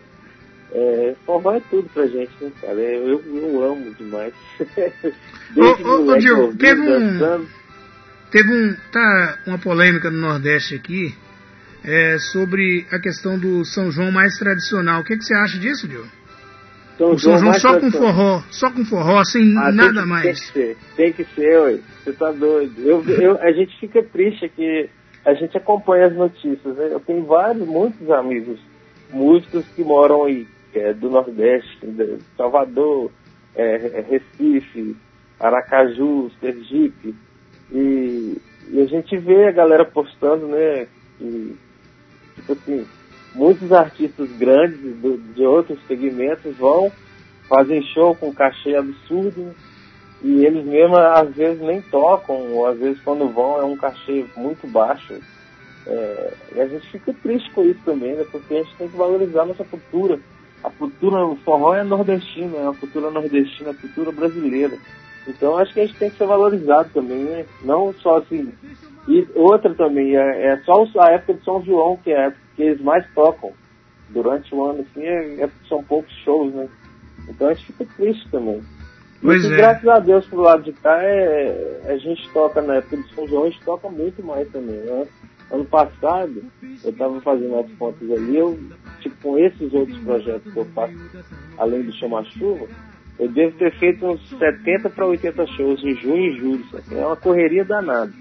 é, 0.71 1.15
forró 1.25 1.53
é 1.53 1.61
tudo 1.69 1.87
pra 1.93 2.07
gente, 2.07 2.31
né, 2.41 2.51
cara? 2.59 2.79
Eu, 2.79 3.21
eu 3.23 3.63
amo 3.63 3.93
demais. 3.93 4.33
Desde 5.53 5.83
ô, 5.83 5.87
ô, 5.87 6.11
ô 6.11 6.19
Gil, 6.19 6.57
teve 6.57 6.81
um, 6.81 7.47
teve 8.31 8.53
um, 8.53 8.75
tá 8.91 9.39
uma 9.45 9.57
polêmica 9.59 10.09
no 10.09 10.19
Nordeste 10.19 10.75
aqui 10.75 11.15
é, 11.83 12.17
sobre 12.17 12.85
a 12.91 12.99
questão 12.99 13.39
do 13.39 13.63
São 13.63 13.91
João 13.91 14.11
mais 14.11 14.37
tradicional. 14.37 15.01
O 15.01 15.03
que, 15.05 15.15
que 15.15 15.23
você 15.23 15.35
acha 15.35 15.57
disso, 15.57 15.87
Gil? 15.87 16.05
São 16.97 17.11
o 17.11 17.19
São 17.19 17.37
João, 17.37 17.53
João 17.53 17.53
só 17.53 17.79
com 17.79 17.91
forró, 17.91 18.41
só 18.49 18.71
com 18.71 18.85
forró, 18.85 19.23
sem 19.23 19.43
ah, 19.57 19.71
nada 19.71 19.93
tem 19.93 20.01
que, 20.01 20.09
mais. 20.09 20.23
Tem 20.23 20.33
que 20.33 20.39
ser, 20.39 20.77
tem 20.95 21.13
que 21.13 21.23
ser, 21.35 21.59
ué. 21.59 21.79
Você 22.03 22.13
tá 22.13 22.31
doido. 22.31 22.81
Eu, 22.81 23.03
eu, 23.03 23.37
a 23.41 23.51
gente 23.51 23.79
fica 23.79 24.01
triste 24.03 24.49
que 24.49 24.89
a 25.23 25.33
gente 25.33 25.55
acompanha 25.57 26.07
as 26.07 26.15
notícias. 26.15 26.75
Né? 26.75 26.89
Eu 26.89 26.99
tenho 26.99 27.25
vários, 27.25 27.67
muitos 27.67 28.09
amigos 28.09 28.59
músicos 29.11 29.65
que 29.75 29.83
moram 29.83 30.25
aí, 30.25 30.47
que 30.71 30.79
é 30.79 30.93
do 30.93 31.09
Nordeste, 31.09 31.85
de 31.85 32.17
Salvador, 32.35 33.11
é, 33.55 33.75
é, 33.75 34.01
Recife, 34.01 34.95
Aracaju, 35.39 36.31
Sergipe. 36.39 37.13
E, 37.71 38.37
e, 38.69 38.81
a 38.81 38.85
gente 38.85 39.17
vê 39.17 39.47
a 39.47 39.51
galera 39.51 39.85
postando, 39.85 40.47
né? 40.47 40.87
E, 41.19 41.55
tipo 42.35 42.53
assim, 42.53 42.85
muitos 43.33 43.71
artistas 43.71 44.29
grandes 44.37 44.79
do, 44.97 45.17
de 45.17 45.45
outros 45.45 45.79
segmentos 45.87 46.55
vão, 46.57 46.91
fazem 47.47 47.81
show 47.93 48.15
com 48.15 48.33
cachê 48.33 48.75
absurdo 48.75 49.53
e 50.21 50.45
eles 50.45 50.65
mesmo 50.65 50.95
às 50.95 51.33
vezes 51.35 51.61
nem 51.61 51.81
tocam, 51.81 52.53
ou 52.53 52.65
às 52.65 52.79
vezes 52.79 53.01
quando 53.01 53.29
vão 53.29 53.59
é 53.61 53.65
um 53.65 53.77
cachê 53.77 54.25
muito 54.35 54.67
baixo. 54.67 55.13
É, 55.85 56.33
e 56.55 56.59
a 56.59 56.67
gente 56.67 56.89
fica 56.91 57.13
triste 57.13 57.49
com 57.51 57.63
isso 57.63 57.79
também, 57.85 58.13
né? 58.15 58.25
Porque 58.31 58.55
a 58.55 58.63
gente 58.63 58.75
tem 58.75 58.89
que 58.89 58.97
valorizar 58.97 59.45
nossa 59.45 59.63
cultura 59.63 60.19
a 60.63 60.69
cultura, 60.69 61.25
o 61.25 61.35
forró 61.37 61.75
é 61.75 61.83
nordestino, 61.83 62.57
é 62.57 62.67
a 62.67 62.73
cultura 62.73 63.11
nordestina, 63.11 63.71
a 63.71 63.75
cultura 63.75 64.11
brasileira. 64.11 64.77
Então 65.27 65.57
acho 65.57 65.73
que 65.73 65.81
a 65.81 65.85
gente 65.85 65.97
tem 65.97 66.09
que 66.09 66.17
ser 66.17 66.25
valorizado 66.25 66.89
também, 66.93 67.23
né? 67.23 67.45
Não 67.63 67.93
só 67.93 68.17
assim. 68.17 68.51
E 69.07 69.27
outra 69.35 69.73
também, 69.73 70.15
é, 70.15 70.47
é 70.47 70.57
só 70.65 70.85
a 70.99 71.11
época 71.11 71.35
de 71.35 71.43
São 71.43 71.63
João, 71.63 71.97
que 71.97 72.11
é 72.11 72.17
a 72.17 72.23
época 72.27 72.46
que 72.57 72.63
eles 72.63 72.81
mais 72.81 73.05
tocam. 73.13 73.53
Durante 74.09 74.53
o 74.55 74.65
ano, 74.65 74.81
assim, 74.81 75.03
é, 75.03 75.43
é, 75.43 75.49
são 75.67 75.83
poucos 75.83 76.11
shows, 76.23 76.53
né? 76.53 76.67
Então 77.29 77.49
a 77.49 77.53
gente 77.53 77.67
fica 77.67 77.85
triste 77.95 78.29
também. 78.31 78.61
Pois 79.21 79.43
Mas, 79.43 79.51
é. 79.51 79.55
graças 79.55 79.87
a 79.87 79.99
Deus, 79.99 80.25
pro 80.27 80.41
lado 80.41 80.63
de 80.63 80.71
cá, 80.73 80.97
é, 81.03 81.81
a 81.85 81.97
gente 81.97 82.29
toca 82.31 82.61
na 82.61 82.75
época 82.75 82.97
de 82.97 83.13
São 83.13 83.27
João, 83.27 83.43
a 83.43 83.49
gente 83.49 83.63
toca 83.63 83.89
muito 83.89 84.23
mais 84.23 84.49
também, 84.49 84.77
né? 84.77 85.05
Ano 85.51 85.65
passado, 85.65 86.43
eu 86.83 86.89
estava 86.89 87.19
fazendo 87.21 87.57
as 87.57 87.71
contas 87.73 88.11
ali, 88.11 88.37
eu, 88.37 88.57
tipo, 89.01 89.15
com 89.21 89.37
esses 89.39 89.73
outros 89.73 89.97
projetos 89.99 90.51
que 90.51 90.59
eu 90.59 90.65
faço, 90.65 90.93
além 91.57 91.83
do 91.83 91.93
Chama 91.93 92.23
Chuva, 92.25 92.67
eu 93.19 93.29
devo 93.29 93.57
ter 93.57 93.73
feito 93.77 94.05
uns 94.05 94.29
70 94.29 94.89
para 94.89 95.05
80 95.05 95.47
shows 95.47 95.83
em 95.83 95.95
junho 95.95 96.33
e 96.33 96.37
julho. 96.37 96.65
É 96.91 97.05
uma 97.05 97.15
correria 97.15 97.65
danada. 97.65 98.11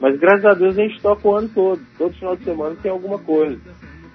Mas 0.00 0.18
graças 0.18 0.44
a 0.44 0.54
Deus 0.54 0.78
a 0.78 0.82
gente 0.82 1.00
toca 1.00 1.28
o 1.28 1.34
ano 1.34 1.48
todo. 1.54 1.80
Todo 1.96 2.14
final 2.14 2.36
de 2.36 2.44
semana 2.44 2.76
tem 2.82 2.90
alguma 2.90 3.18
coisa. 3.18 3.58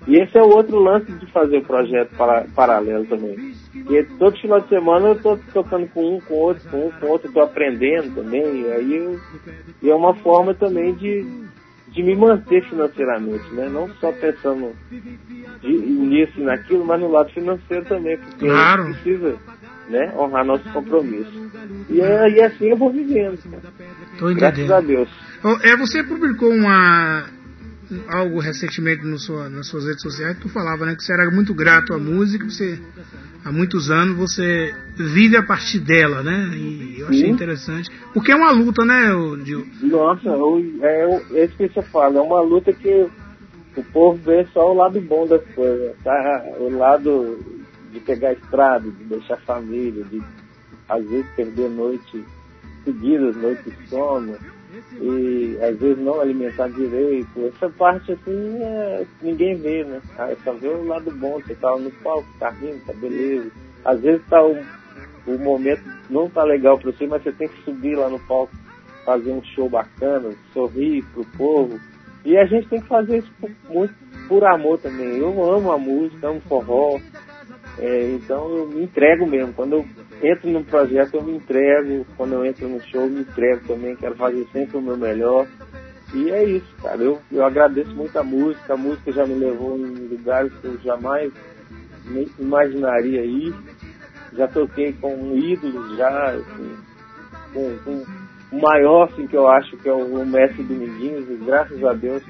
E 0.08 0.16
esse 0.16 0.38
é 0.38 0.42
o 0.42 0.50
outro 0.50 0.80
lance 0.80 1.12
de 1.12 1.26
fazer 1.32 1.58
o 1.58 1.66
projeto 1.66 2.16
para, 2.18 2.46
paralelo 2.56 3.06
também. 3.06 3.54
E 3.74 4.04
todo 4.18 4.40
final 4.40 4.60
de 4.60 4.68
semana 4.68 5.10
eu 5.10 5.14
estou 5.14 5.40
tocando 5.54 5.88
com 5.90 6.16
um, 6.16 6.20
com 6.22 6.34
outro, 6.34 6.70
com 6.70 6.88
um, 6.88 6.92
com 6.92 7.08
outro, 7.08 7.28
estou 7.28 7.44
aprendendo 7.44 8.16
também. 8.16 8.62
E 8.62 8.72
aí 8.72 8.98
eu, 8.98 9.20
e 9.82 9.90
é 9.90 9.96
uma 9.96 10.16
forma 10.16 10.54
também 10.54 10.94
de, 10.96 11.26
de 11.90 12.04
me 12.04 12.16
manter 12.16 12.68
financeiramente, 12.68 13.48
né? 13.54 13.70
Não 13.70 13.88
só 13.96 14.12
pensando 14.12 14.76
de, 15.62 15.72
nisso 15.72 16.40
e 16.40 16.44
naquilo, 16.44 16.84
mas 16.84 17.00
no 17.00 17.12
lado 17.12 17.32
financeiro 17.32 17.86
também, 17.86 18.18
porque 18.18 18.48
claro. 18.48 18.84
a 18.84 18.86
gente 18.88 19.02
precisa 19.02 19.38
né, 19.88 20.14
honrar 20.18 20.46
nossos 20.46 20.70
compromissos. 20.72 21.34
E, 21.90 22.02
é, 22.02 22.30
e 22.30 22.42
assim 22.42 22.70
eu 22.70 22.78
vou 22.78 22.92
vivendo. 22.92 23.38
Graças 24.36 24.72
a 24.72 24.82
Deus. 24.82 25.10
É, 25.64 25.78
você 25.78 26.04
publicou 26.04 26.50
uma 26.50 27.26
algo 28.08 28.40
recentemente 28.40 29.04
no 29.04 29.18
sua, 29.20 29.50
nas 29.50 29.68
suas 29.68 29.86
redes 29.86 30.02
sociais, 30.02 30.38
tu 30.40 30.50
falava 30.50 30.86
né, 30.86 30.96
que 30.96 31.04
você 31.04 31.14
era 31.14 31.30
muito 31.32 31.54
grato 31.54 31.94
à 31.94 31.98
música, 31.98 32.46
você 32.46 32.80
há 33.44 33.52
muitos 33.52 33.90
anos 33.90 34.18
você 34.18 34.74
vive 34.96 35.38
a 35.38 35.44
partir 35.44 35.80
dela, 35.80 36.22
né? 36.24 36.52
E 36.56 37.00
eu 37.00 37.08
achei 37.08 37.26
Sim. 37.26 37.32
interessante. 37.32 37.90
Porque 38.14 38.32
é 38.32 38.36
uma 38.36 38.52
luta, 38.52 38.86
né, 38.86 39.10
Gil? 39.44 39.66
Nossa, 39.82 40.30
é, 40.82 41.22
é 41.34 41.46
isso 41.46 41.56
que 41.58 41.68
você 41.68 41.82
fala, 41.82 42.18
é 42.18 42.22
uma 42.22 42.42
luta 42.42 42.72
que 42.74 43.08
o 43.76 43.84
povo 43.86 44.20
vê 44.24 44.46
só 44.54 44.72
o 44.72 44.76
lado 44.76 45.00
bom 45.02 45.26
das 45.28 45.44
coisas, 45.56 45.96
tá? 46.04 46.44
O 46.60 46.70
lado 46.78 47.40
de 47.92 48.00
pegar 48.00 48.30
a 48.30 48.34
estrada, 48.34 48.90
de 48.90 49.04
deixar 49.06 49.36
a 49.36 49.38
família, 49.38 50.04
de 50.06 50.22
às 50.88 51.04
vezes 51.10 51.26
perder 51.36 51.70
noite 51.70 52.24
seguidas, 52.84 53.36
noite 53.38 53.70
de 53.70 53.88
sono, 53.88 54.36
e 55.00 55.58
às 55.62 55.78
vezes 55.78 56.04
não 56.04 56.20
alimentar 56.22 56.70
direito. 56.70 57.46
Essa 57.48 57.70
parte 57.70 58.12
assim 58.12 58.62
é, 58.62 59.06
ninguém 59.22 59.56
vê, 59.56 59.84
né? 59.84 60.02
Ah, 60.18 60.34
só 60.44 60.54
vê 60.54 60.68
o 60.68 60.86
lado 60.86 61.12
bom, 61.12 61.40
você 61.40 61.56
tá 61.56 61.76
no 61.78 61.92
palco, 62.04 62.28
tá 62.40 62.50
rindo, 62.50 62.80
tá 62.86 62.94
beleza. 62.94 63.52
Às 63.84 64.00
vezes 64.02 64.26
tá 64.28 64.44
o, 64.44 64.58
o 65.28 65.38
momento 65.40 65.84
não 66.10 66.30
tá 66.30 66.44
legal 66.44 66.78
para 66.78 66.92
você, 66.92 67.08
mas 67.08 67.24
você 67.24 67.32
tem 67.32 67.48
que 67.48 67.64
subir 67.64 67.96
lá 67.96 68.10
no 68.10 68.20
palco, 68.20 68.54
fazer 69.06 69.32
um 69.32 69.44
show 69.44 69.70
bacana, 69.70 70.32
sorrir 70.54 71.04
pro 71.14 71.26
povo 71.38 71.80
e 72.24 72.38
a 72.38 72.46
gente 72.46 72.68
tem 72.68 72.80
que 72.80 72.88
fazer 72.88 73.20
isso 73.20 73.32
por, 73.40 73.50
muito 73.70 73.94
por 74.28 74.46
amor 74.46 74.80
também. 74.80 75.18
Eu 75.18 75.44
amo 75.52 75.72
a 75.72 75.78
música, 75.78 76.28
amo 76.28 76.42
forró. 76.42 77.00
É, 77.80 78.12
então 78.12 78.58
eu 78.58 78.68
me 78.68 78.84
entrego 78.84 79.26
mesmo. 79.26 79.54
Quando 79.54 79.74
eu 79.74 79.86
entro 80.22 80.50
num 80.50 80.64
projeto, 80.64 81.16
eu 81.16 81.24
me 81.24 81.36
entrego. 81.36 82.06
Quando 82.18 82.34
eu 82.34 82.46
entro 82.46 82.68
no 82.68 82.82
show, 82.82 83.02
eu 83.02 83.10
me 83.10 83.22
entrego 83.22 83.68
também. 83.68 83.96
Quero 83.96 84.16
fazer 84.16 84.46
sempre 84.52 84.78
o 84.78 84.82
meu 84.82 84.98
melhor. 84.98 85.48
E 86.14 86.30
é 86.30 86.44
isso, 86.44 86.76
cara. 86.82 87.02
Eu, 87.02 87.20
eu 87.32 87.46
agradeço 87.46 87.92
muito 87.96 88.18
a 88.18 88.24
música. 88.24 88.74
A 88.74 88.78
música 88.78 89.12
já 89.12 89.26
me 89.26 89.36
levou 89.36 89.78
em 89.78 90.08
lugares 90.08 90.52
que 90.62 90.66
eu 90.66 90.78
jamais 90.80 91.32
imaginaria 92.40 93.24
ir. 93.24 93.54
Já 94.34 94.48
toquei 94.48 94.94
com 94.94 95.36
ídolos, 95.36 95.98
já, 95.98 96.32
assim, 96.32 96.78
com, 97.54 97.78
com 97.84 98.06
o 98.52 98.62
maior, 98.62 99.10
assim, 99.12 99.28
que 99.28 99.36
eu 99.36 99.48
acho 99.48 99.76
que 99.78 99.90
é 99.90 99.94
o, 99.94 100.22
o 100.22 100.26
Mestre 100.26 100.64
Dominguinhos, 100.64 101.30
e 101.30 101.36
graças 101.46 101.84
a 101.84 101.94
Deus 101.94 102.24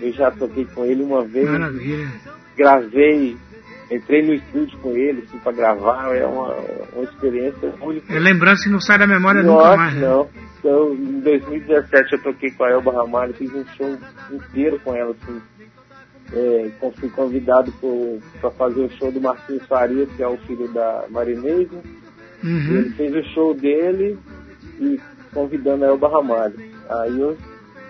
eu 0.00 0.12
já 0.12 0.30
toquei 0.30 0.64
com 0.64 0.84
ele 0.84 1.02
uma 1.02 1.24
vez. 1.24 1.48
Maravilha. 1.48 2.08
Gravei, 2.56 3.36
entrei 3.90 4.22
no 4.22 4.34
estúdio 4.34 4.78
com 4.78 4.96
ele, 4.96 5.24
assim, 5.26 5.38
pra 5.38 5.52
gravar, 5.52 6.14
é 6.14 6.24
uma, 6.24 6.54
uma 6.94 7.04
experiência 7.04 7.72
única. 7.80 8.14
É 8.14 8.18
lembrança 8.18 8.64
que 8.64 8.70
não 8.70 8.80
sai 8.80 8.98
da 8.98 9.06
memória 9.06 9.42
Nossa, 9.42 9.64
nunca 9.64 9.76
mais. 9.76 9.94
Né? 9.94 10.00
Não. 10.00 10.28
Então, 10.58 10.94
em 10.94 11.20
2017 11.20 12.12
eu 12.12 12.22
toquei 12.22 12.50
com 12.50 12.64
a 12.64 12.70
Elba 12.70 12.92
Ramalho, 12.92 13.34
fiz 13.34 13.52
um 13.52 13.64
show 13.76 13.96
inteiro 14.30 14.78
com 14.80 14.94
ela, 14.94 15.14
assim. 15.22 15.40
É, 16.32 16.70
fui 16.96 17.08
convidado 17.08 17.72
para 18.40 18.50
fazer 18.52 18.82
o 18.82 18.90
show 18.90 19.10
do 19.10 19.20
Marcinho 19.20 19.60
Farias, 19.66 20.08
que 20.16 20.22
é 20.22 20.28
o 20.28 20.36
filho 20.38 20.68
da 20.68 21.04
Marinese. 21.10 21.74
Uhum. 22.44 22.76
Ele 22.76 22.90
fez 22.90 23.14
o 23.16 23.22
show 23.34 23.54
dele 23.54 24.16
e 24.78 25.00
convidando 25.32 25.84
a 25.84 25.88
Elba 25.88 26.08
Ramalho. 26.08 26.54
Aí 26.88 27.18
eu 27.18 27.36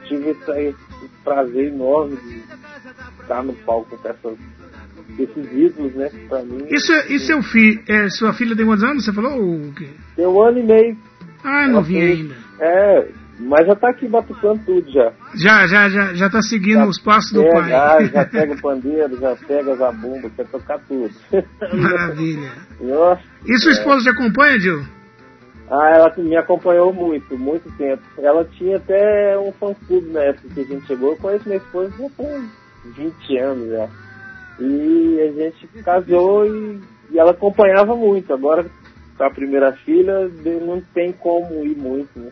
tive 0.04 0.30
esse, 0.30 0.74
prazer 1.22 1.68
enorme 1.68 2.16
de 2.16 2.42
estar 3.20 3.42
no 3.42 3.52
palco 3.52 3.96
com 3.96 4.08
essas, 4.08 4.38
esses 5.18 5.52
ídolos, 5.52 5.94
né? 5.94 6.10
Pra 6.28 6.42
mim. 6.42 6.66
Isso, 6.70 6.92
é, 6.92 7.12
e 7.12 7.18
seu 7.18 7.42
filho, 7.42 7.82
é, 7.88 8.08
sua 8.08 8.32
filha 8.32 8.56
tem 8.56 8.66
quantos 8.66 8.84
anos? 8.84 9.04
Você 9.04 9.12
falou? 9.12 9.38
O 9.40 9.72
quê? 9.74 9.88
Tem 10.16 10.26
um 10.26 10.42
ano 10.42 10.58
e 10.58 10.62
meio. 10.62 10.96
Ah, 11.44 11.68
não 11.68 11.82
vi 11.82 12.00
ainda. 12.00 12.34
É, 12.60 13.08
mas 13.40 13.66
já 13.66 13.74
tá 13.74 13.88
aqui 13.88 14.06
batucando 14.06 14.60
tudo 14.66 14.90
já. 14.90 15.12
Já, 15.34 15.66
já, 15.66 15.88
já, 15.88 16.14
já 16.14 16.28
tá 16.28 16.42
seguindo 16.42 16.80
já 16.80 16.86
os 16.86 16.98
passos 16.98 17.32
pega, 17.32 17.44
do 17.44 17.52
pai. 17.52 17.72
Ah, 17.72 18.04
já 18.04 18.24
pega 18.26 18.52
o 18.52 18.60
pandeiro, 18.60 19.18
já 19.18 19.34
pega 19.36 19.72
a 19.72 19.76
zabumba, 19.76 20.30
quer 20.36 20.46
tocar 20.46 20.78
tudo. 20.80 21.10
Maravilha. 21.72 22.52
Nossa, 22.80 23.22
e 23.46 23.56
sua 23.58 23.72
esposa 23.72 24.02
te 24.02 24.10
acompanha, 24.10 24.58
Gil? 24.58 24.82
Ah, 25.70 25.90
ela 25.94 26.12
me 26.18 26.36
acompanhou 26.36 26.92
muito, 26.92 27.38
muito 27.38 27.70
tempo. 27.76 28.02
Ela 28.18 28.44
tinha 28.44 28.76
até 28.76 29.38
um 29.38 29.52
fã-clube 29.52 30.10
na 30.10 30.20
época 30.20 30.48
que 30.52 30.60
a 30.60 30.64
gente 30.64 30.86
chegou. 30.86 31.12
Eu 31.12 31.16
conheço 31.16 31.48
minha 31.48 31.58
esposa 31.58 31.92
já 31.96 32.08
tem 32.16 32.50
20 32.84 33.38
anos 33.38 33.68
já. 33.70 33.88
E 34.60 35.20
a 35.20 35.32
gente 35.32 35.68
casou 35.82 36.46
e, 36.46 36.80
e 37.10 37.18
ela 37.18 37.30
acompanhava 37.30 37.96
muito. 37.96 38.32
Agora, 38.32 38.66
com 39.16 39.24
a 39.24 39.30
primeira 39.30 39.72
filha, 39.72 40.30
não 40.66 40.80
tem 40.94 41.12
como 41.12 41.64
ir 41.64 41.76
muito, 41.76 42.18
né? 42.18 42.30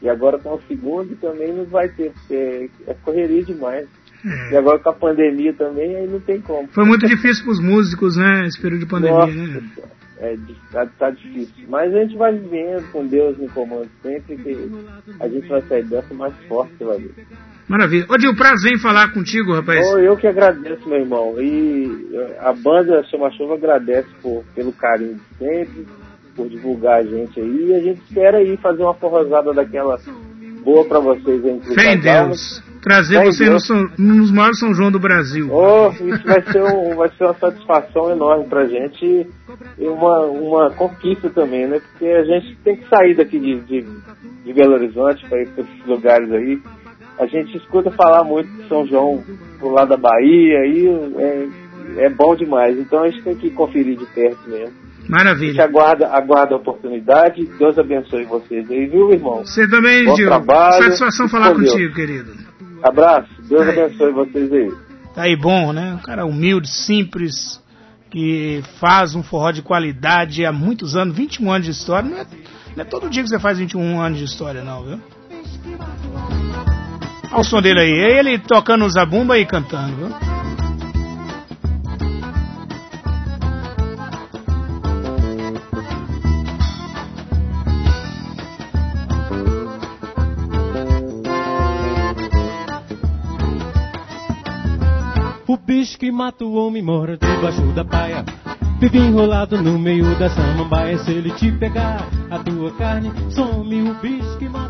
E 0.00 0.08
agora 0.08 0.38
com 0.38 0.54
o 0.54 0.62
segundo 0.68 1.16
também 1.16 1.52
não 1.52 1.64
vai 1.64 1.88
ter, 1.88 2.12
porque 2.12 2.70
é 2.86 2.94
correria 2.94 3.42
demais. 3.42 3.88
É. 4.24 4.52
E 4.52 4.56
agora 4.56 4.78
com 4.78 4.90
a 4.90 4.92
pandemia 4.92 5.52
também, 5.52 5.96
aí 5.96 6.06
não 6.06 6.20
tem 6.20 6.40
como. 6.40 6.68
Foi 6.68 6.84
muito 6.84 7.06
difícil 7.06 7.44
para 7.44 7.52
os 7.52 7.60
músicos, 7.60 8.16
né? 8.16 8.46
Esse 8.46 8.60
período 8.60 8.80
de 8.80 8.86
pandemia, 8.86 9.18
Nossa, 9.18 9.60
né? 9.60 9.70
é, 10.18 10.36
tá, 10.72 10.86
tá, 10.98 11.10
difícil. 11.10 11.64
Mas 11.68 11.94
a 11.94 12.00
gente 12.00 12.16
vai 12.16 12.32
vivendo 12.32 12.90
com 12.92 13.06
Deus 13.06 13.36
no 13.38 13.48
comando 13.50 13.88
sempre 14.02 14.36
que 14.36 14.70
a 15.20 15.28
gente 15.28 15.48
vai 15.48 15.62
sair 15.62 15.84
dessa 15.84 16.14
mais 16.14 16.34
forte 16.48 16.74
pela 16.74 16.96
vida. 16.96 17.14
Maravilha. 17.68 18.06
Ô, 18.08 18.16
Dil, 18.16 18.34
prazer 18.34 18.72
em 18.72 18.78
falar 18.78 19.12
contigo, 19.12 19.52
rapaz. 19.54 19.86
Oh, 19.92 19.98
eu 19.98 20.16
que 20.16 20.26
agradeço, 20.26 20.88
meu 20.88 21.00
irmão. 21.00 21.34
E 21.38 22.08
eh, 22.14 22.38
a 22.40 22.52
banda 22.52 23.04
Chama 23.04 23.30
Chuva 23.32 23.54
agradece 23.54 24.08
por, 24.22 24.42
pelo 24.54 24.72
carinho 24.72 25.16
de 25.16 25.38
sempre, 25.38 25.86
por 26.34 26.48
divulgar 26.48 27.00
a 27.00 27.02
gente 27.02 27.38
aí. 27.38 27.66
E 27.66 27.74
a 27.74 27.80
gente 27.80 28.00
espera 28.08 28.38
aí 28.38 28.56
fazer 28.56 28.82
uma 28.82 28.94
forrosada 28.94 29.52
daquela 29.52 29.98
boa 30.64 30.84
para 30.86 30.98
vocês 30.98 31.44
aí. 31.44 31.60
Fé 31.74 31.94
em 31.94 32.00
Deus 32.00 32.62
trazer 32.80 33.22
você 33.24 33.48
no, 33.48 33.60
São, 33.60 33.86
nos 33.98 34.30
maiores 34.30 34.58
São 34.58 34.72
João 34.74 34.90
do 34.90 34.98
Brasil. 34.98 35.48
Oh, 35.52 35.90
isso 35.90 36.24
vai 36.24 36.42
ser, 36.42 36.62
um, 36.62 36.96
vai 36.96 37.08
ser 37.10 37.24
uma 37.24 37.34
satisfação 37.34 38.10
enorme 38.10 38.46
pra 38.46 38.66
gente 38.66 39.26
e 39.78 39.86
uma, 39.86 40.20
uma 40.26 40.70
conquista 40.70 41.28
também, 41.30 41.66
né? 41.66 41.80
Porque 41.80 42.06
a 42.06 42.24
gente 42.24 42.56
tem 42.64 42.76
que 42.76 42.88
sair 42.88 43.14
daqui 43.14 43.38
de, 43.38 43.60
de, 43.60 43.86
de 44.44 44.52
Belo 44.52 44.74
Horizonte 44.74 45.28
para 45.28 45.42
ir 45.42 45.48
para 45.48 45.64
esses 45.64 45.86
lugares 45.86 46.32
aí. 46.32 46.60
A 47.18 47.26
gente 47.26 47.56
escuta 47.56 47.90
falar 47.90 48.22
muito 48.24 48.48
de 48.50 48.68
São 48.68 48.86
João 48.86 49.24
pro 49.58 49.70
lado 49.70 49.88
da 49.88 49.96
Bahia 49.96 50.66
e 50.66 50.86
é, 51.18 52.04
é 52.04 52.08
bom 52.08 52.34
demais. 52.36 52.78
Então 52.78 53.02
a 53.02 53.08
gente 53.08 53.22
tem 53.22 53.34
que 53.34 53.50
conferir 53.50 53.96
de 53.98 54.06
perto 54.06 54.48
mesmo. 54.48 54.74
Maravilha. 55.08 55.50
A 55.50 55.52
gente 55.52 55.62
aguarda, 55.62 56.08
aguarda 56.08 56.54
a 56.54 56.58
oportunidade. 56.58 57.44
Deus 57.58 57.78
abençoe 57.78 58.24
vocês 58.24 58.70
aí, 58.70 58.86
viu, 58.86 59.10
irmão? 59.10 59.44
Você 59.44 59.66
também, 59.68 60.04
Bom 60.04 60.14
Gil. 60.16 60.28
Trabalho. 60.28 60.84
Satisfação 60.84 61.28
falar 61.28 61.54
contigo, 61.54 61.94
querido. 61.94 62.32
Abraço, 62.82 63.28
Deus 63.48 63.64
tá 63.64 63.70
abençoe 63.70 64.12
vocês 64.12 64.52
aí. 64.52 64.72
Tá 65.14 65.22
aí 65.22 65.34
bom, 65.34 65.72
né? 65.72 65.94
Um 65.94 66.02
cara 66.02 66.24
humilde, 66.24 66.68
simples, 66.68 67.60
que 68.10 68.62
faz 68.78 69.14
um 69.16 69.22
forró 69.22 69.50
de 69.50 69.62
qualidade 69.62 70.44
há 70.44 70.52
muitos 70.52 70.94
anos, 70.94 71.16
21 71.16 71.50
anos 71.50 71.66
de 71.66 71.72
história. 71.72 72.08
Não 72.08 72.18
é, 72.18 72.26
não 72.76 72.82
é 72.82 72.84
todo 72.84 73.10
dia 73.10 73.22
que 73.22 73.28
você 73.28 73.40
faz 73.40 73.58
21 73.58 74.00
anos 74.00 74.18
de 74.18 74.24
história, 74.24 74.62
não, 74.62 74.84
viu? 74.84 76.37
Olha 77.30 77.40
o 77.40 77.44
som 77.44 77.60
dele 77.60 77.80
aí, 77.80 77.92
é 77.92 78.18
ele 78.18 78.38
tocando 78.38 78.88
zabumba 78.88 79.38
e 79.38 79.44
cantando, 79.44 79.96
viu? 79.96 80.28
bicho 95.68 95.98
que 95.98 96.10
mata 96.10 96.44
o 96.44 96.54
homem 96.54 96.82
mora 96.82 97.18
debaixo 97.18 97.60
da 97.74 97.84
paia. 97.84 98.24
Vive 98.80 98.98
enrolado 98.98 99.60
no 99.62 99.78
meio 99.78 100.18
da 100.18 100.30
samambaia. 100.30 100.98
Se 100.98 101.12
ele 101.12 101.30
te 101.32 101.52
pegar, 101.52 102.06
a 102.30 102.38
tua 102.38 102.72
carne 102.72 103.12
some. 103.30 103.90
O 103.90 103.94
bicho 103.94 104.38
que 104.38 104.48
mata 104.48 104.67